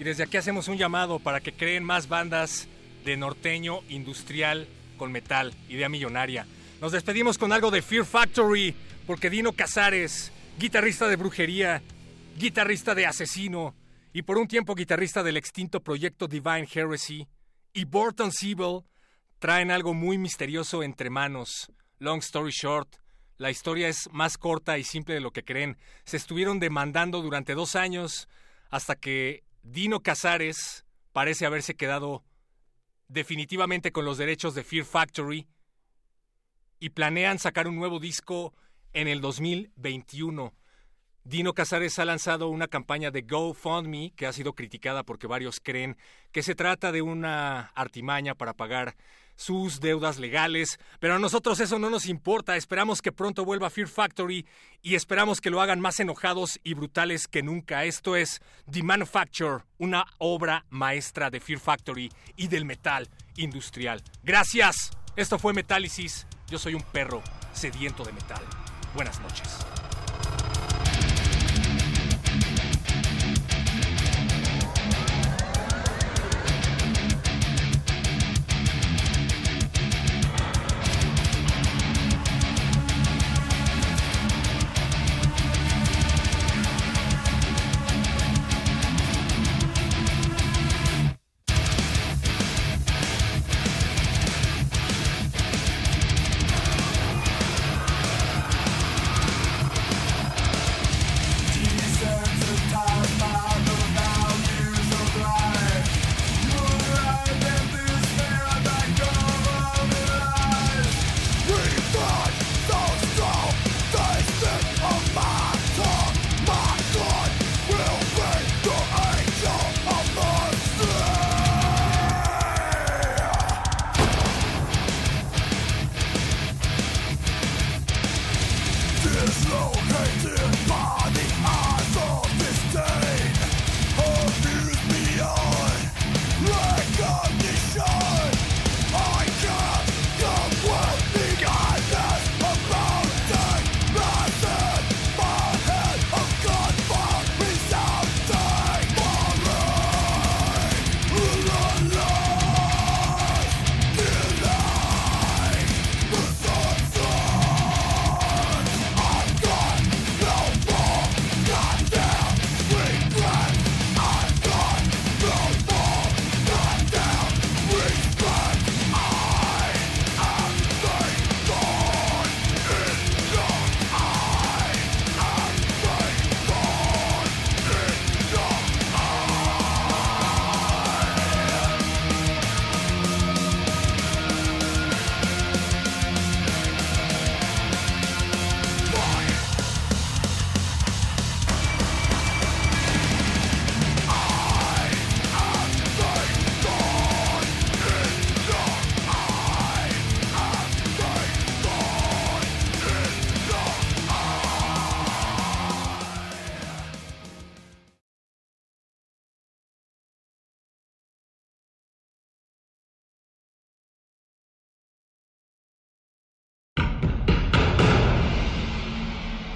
[0.00, 2.66] Y desde aquí hacemos un llamado para que creen más bandas
[3.04, 4.66] de norteño industrial
[4.98, 6.44] con metal, idea millonaria.
[6.80, 8.74] Nos despedimos con algo de Fear Factory,
[9.06, 11.80] porque Dino Casares, guitarrista de brujería,
[12.36, 13.76] guitarrista de asesino
[14.12, 17.28] y por un tiempo guitarrista del extinto proyecto Divine Heresy,
[17.72, 18.80] y Burton Siebel
[19.38, 21.70] traen algo muy misterioso entre manos.
[22.00, 22.96] Long story short,
[23.36, 25.76] la historia es más corta y simple de lo que creen.
[26.04, 28.26] Se estuvieron demandando durante dos años
[28.70, 32.24] hasta que Dino Casares parece haberse quedado
[33.08, 35.46] definitivamente con los derechos de Fear Factory
[36.78, 38.54] y planean sacar un nuevo disco
[38.94, 40.54] en el 2021.
[41.24, 45.98] Dino Casares ha lanzado una campaña de GoFundMe que ha sido criticada porque varios creen
[46.32, 48.96] que se trata de una artimaña para pagar
[49.40, 53.88] sus deudas legales, pero a nosotros eso no nos importa, esperamos que pronto vuelva Fear
[53.88, 54.46] Factory
[54.82, 57.84] y esperamos que lo hagan más enojados y brutales que nunca.
[57.84, 64.02] Esto es The Manufacture, una obra maestra de Fear Factory y del metal industrial.
[64.22, 67.22] Gracias, esto fue Metálisis, yo soy un perro
[67.54, 68.42] sediento de metal.
[68.94, 69.48] Buenas noches.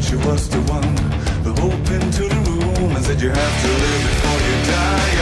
[0.00, 0.94] She was the one.
[1.42, 5.13] The hope into the room and said you have to live before you die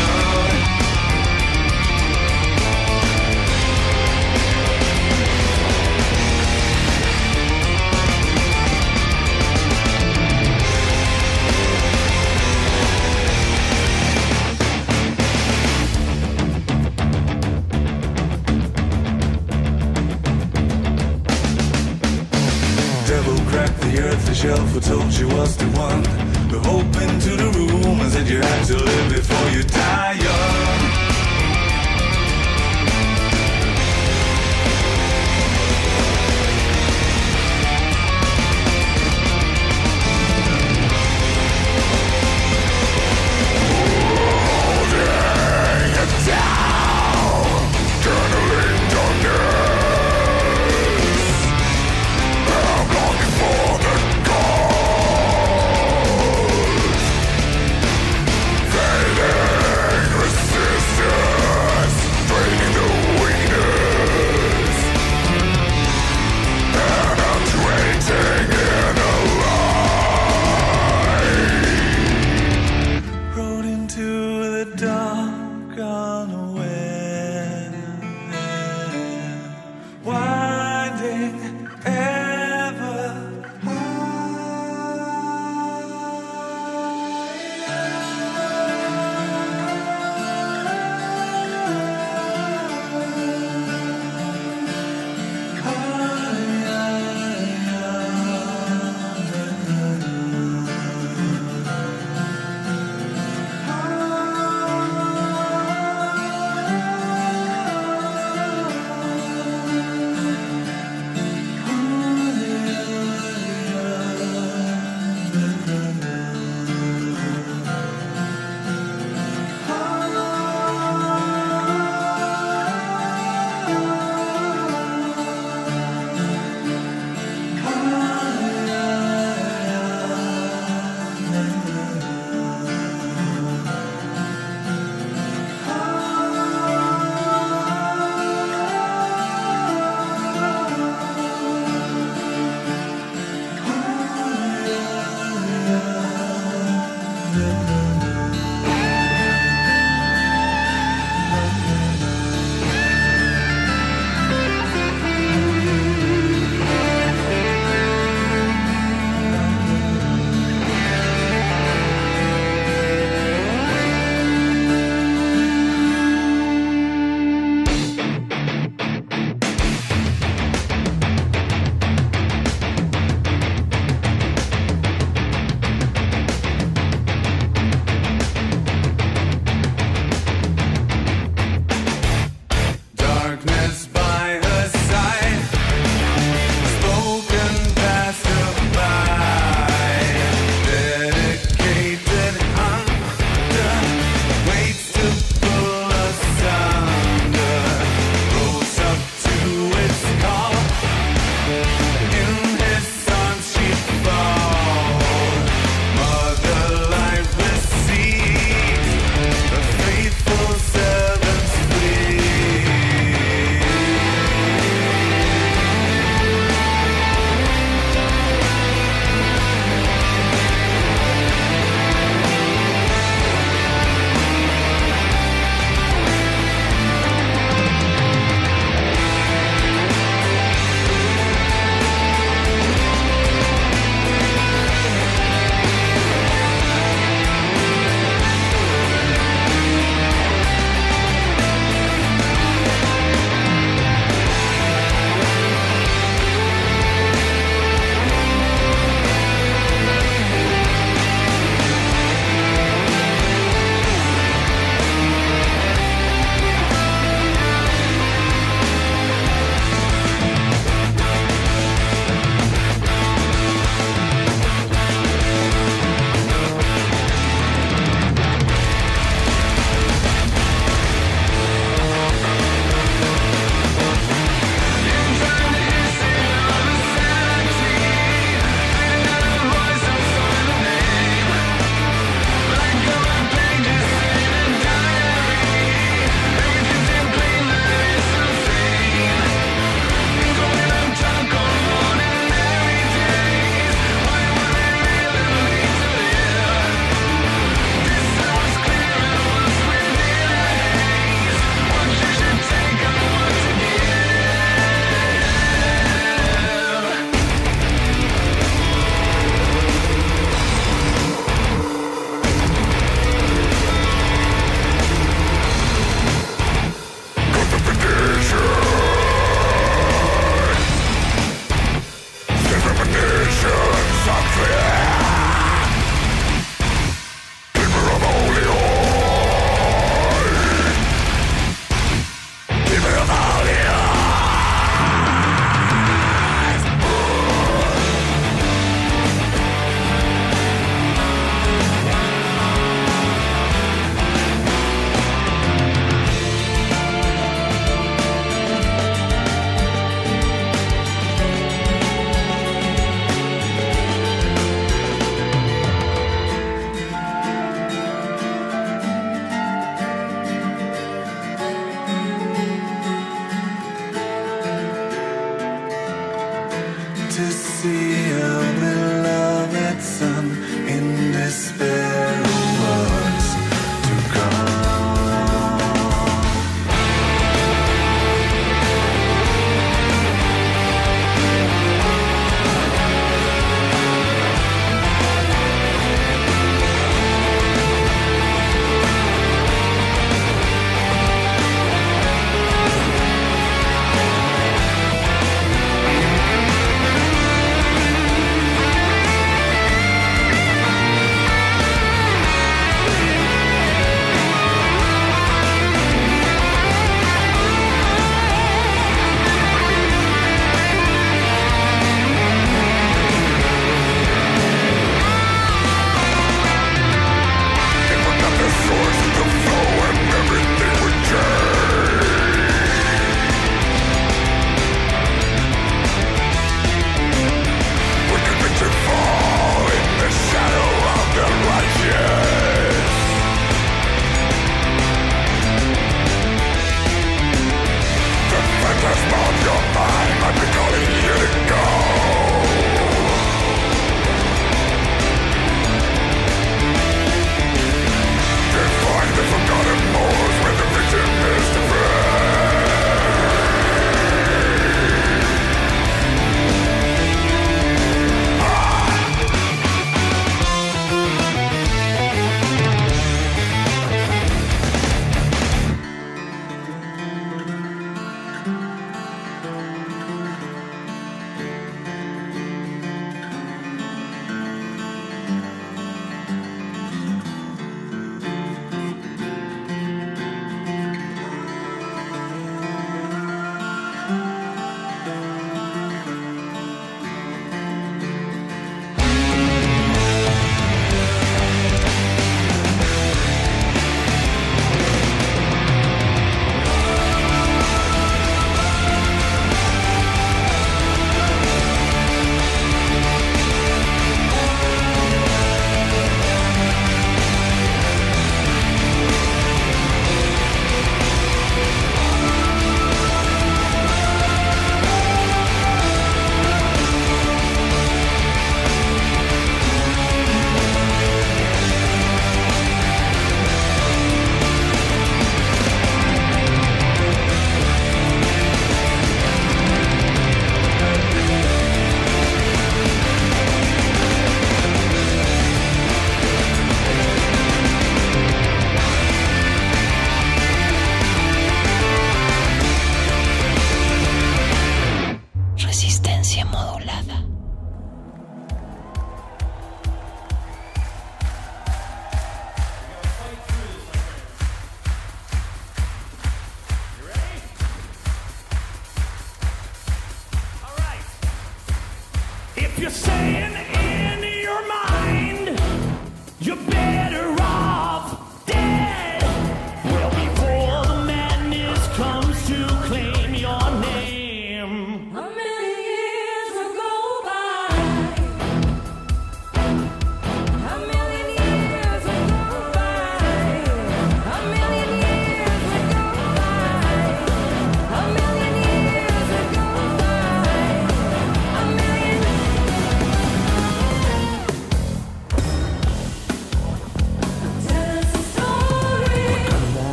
[24.76, 26.02] earth, told you was the one.
[26.48, 30.11] The hope to the room and said you had to live before you die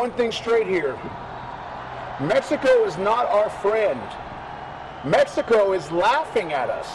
[0.00, 0.98] one thing straight here.
[2.20, 4.00] Mexico is not our friend.
[5.04, 6.88] Mexico is laughing at us.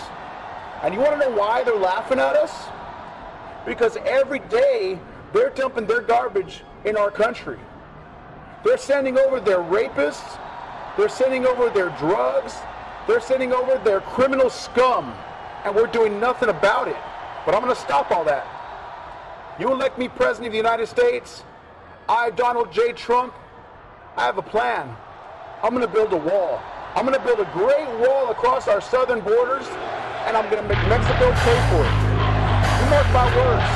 [0.82, 2.52] And you want to know why they're laughing at us?
[3.64, 5.00] Because every day
[5.34, 7.60] they're dumping their garbage in our country.
[8.64, 10.40] They're sending over their rapists,
[10.98, 12.56] they're sending over their drugs,
[13.06, 15.14] they're sending over their criminal scum,
[15.64, 16.98] and we're doing nothing about it.
[17.46, 18.48] But I'm going to stop all that.
[19.60, 21.44] You elect me president of the United States,
[22.08, 22.94] I, Donald J.
[22.94, 23.34] Trump,
[24.16, 24.96] I have a plan.
[25.64, 26.62] I'm going to build a wall.
[26.94, 29.66] I'm going to build a great wall across our southern borders,
[30.30, 31.96] and I'm going to make Mexico pay for it.
[32.78, 33.70] You mark my words.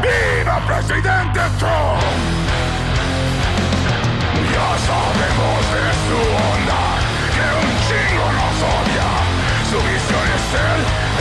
[0.00, 2.00] ¡Viva Presidente Trump!
[4.48, 6.82] Ya sabemos de su onda,
[7.36, 9.10] que un chingo nos odia.
[9.68, 10.78] Su visión es ser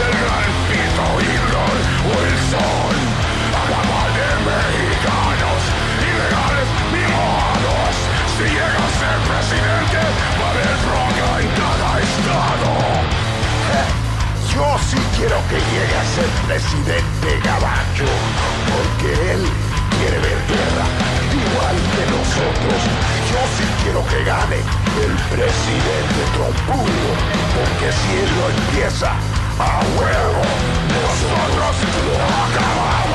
[0.08, 1.76] el gran pito Hitler
[2.08, 3.07] Wilson.
[8.48, 10.00] Llega a ser presidente,
[10.40, 12.72] va a haber bronca en cada estado.
[14.54, 18.10] Yo sí quiero que llegue a ser presidente Gabacho,
[18.72, 19.44] porque él
[20.00, 20.88] quiere ver guerra,
[21.30, 22.80] igual que nosotros.
[23.32, 24.60] Yo sí quiero que gane
[25.04, 27.10] el presidente trompudo,
[27.54, 29.12] porque si él lo empieza,
[29.60, 30.44] a huevo,
[30.94, 31.76] nosotros
[32.08, 32.16] lo
[32.46, 33.07] acabamos.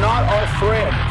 [0.00, 1.05] Not our friend.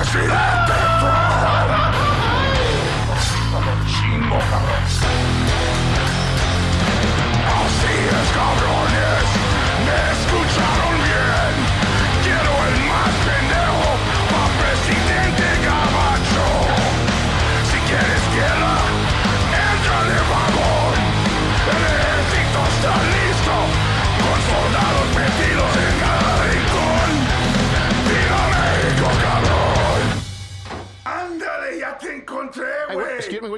[0.00, 0.67] Assassin.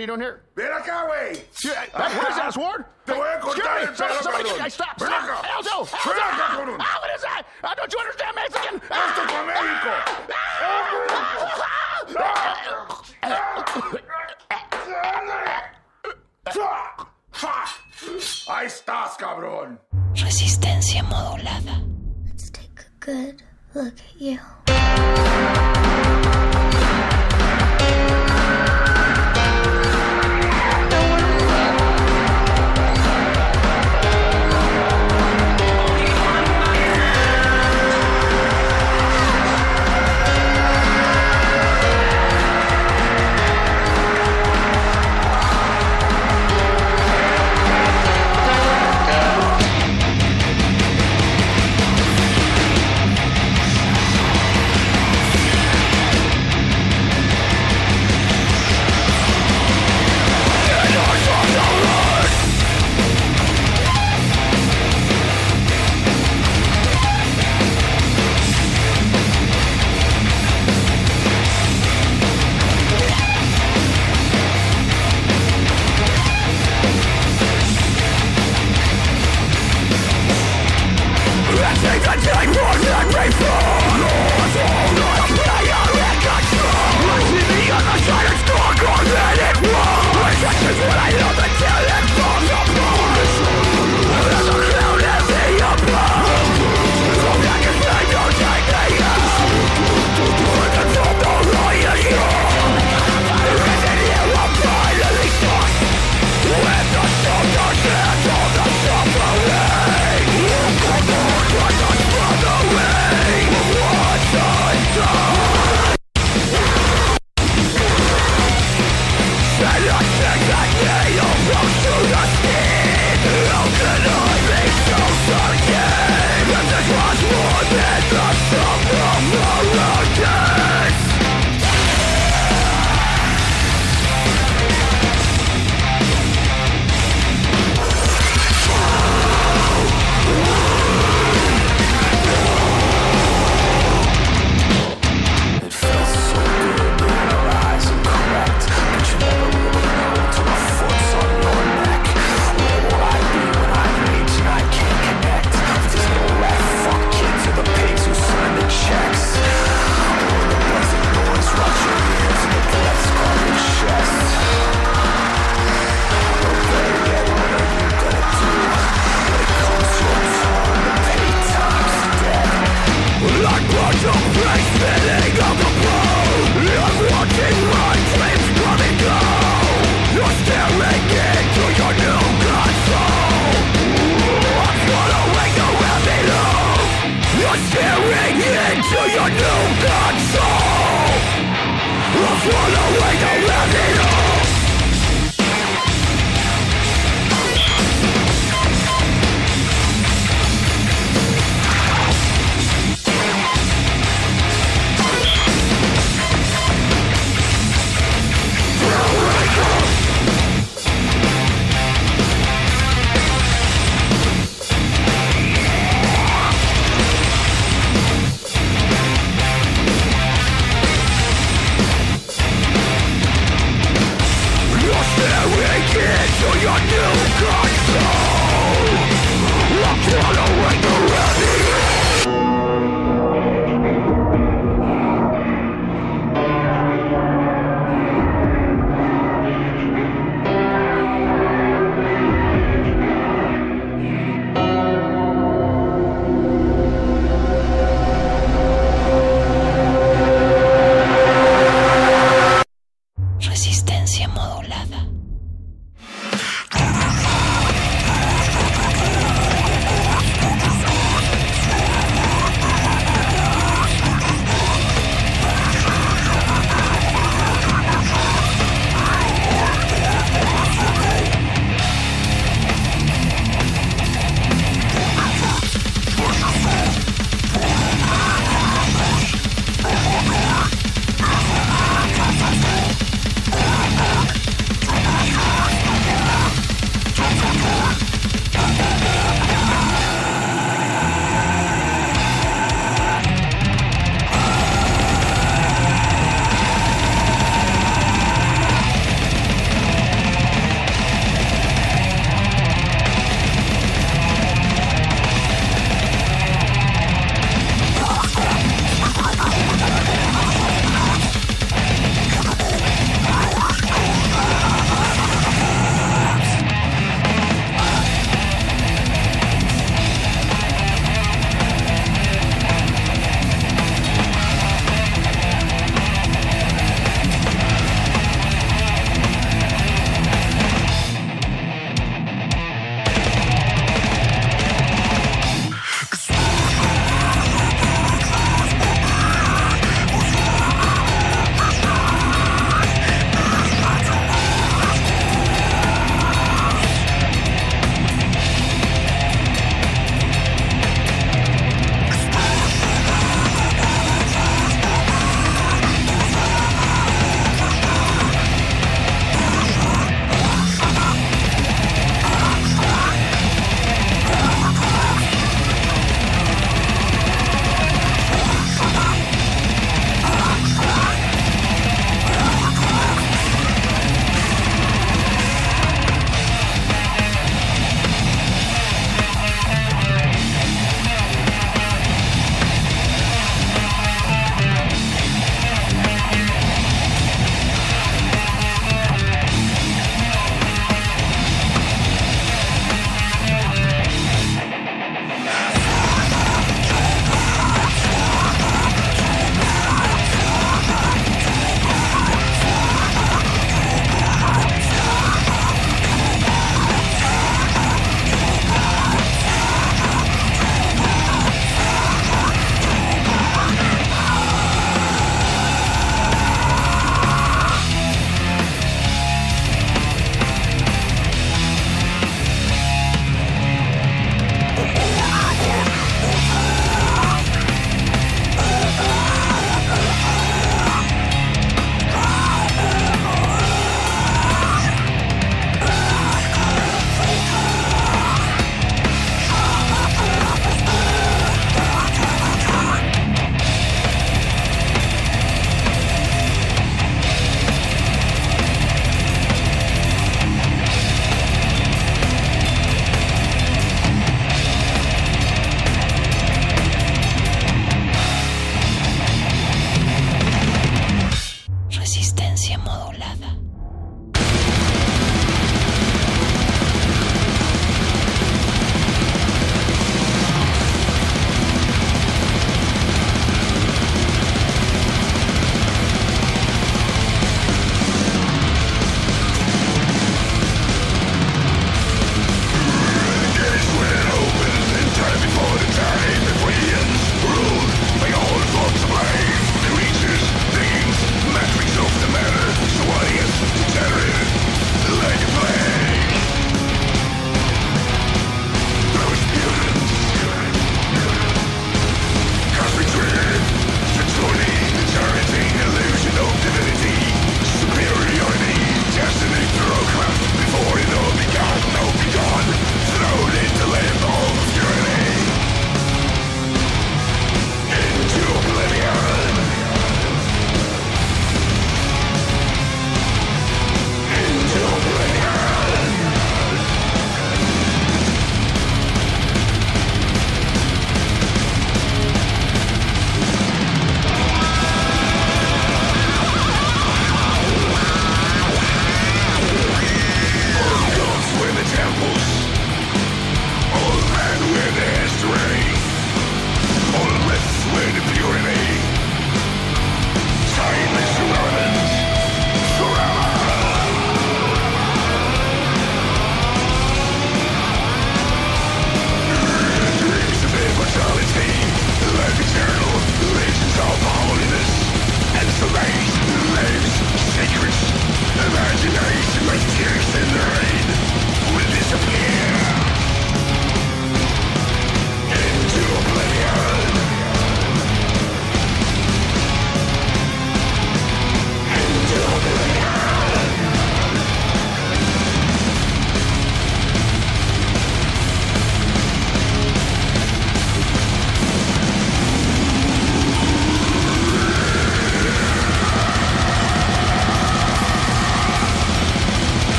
[0.00, 0.40] What are you doing here?
[0.56, 1.36] ¡Ven acá, güey!
[1.52, 2.84] Excuse- hey, what is that, a sword?
[3.04, 4.60] Te voy a Hey, cortar excuse el me, pelo, somebody- cabrón.
[4.62, 5.22] hey, stop, Ven stop.
[5.22, 5.34] acá.
[5.56, 6.76] Aldo, Aldo, Ven acá, cabrón.
[6.80, 7.42] Ah, what is that?
[7.62, 8.74] Uh, don't you understand Mexican?
[8.80, 9.92] ¡Esto es México!
[18.48, 19.80] ¡Ahí estás, cabrón!
[20.14, 21.80] Resistencia modulada.
[23.00, 23.42] Good
[23.74, 24.38] look at you.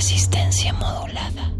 [0.00, 1.59] resistencia modulada.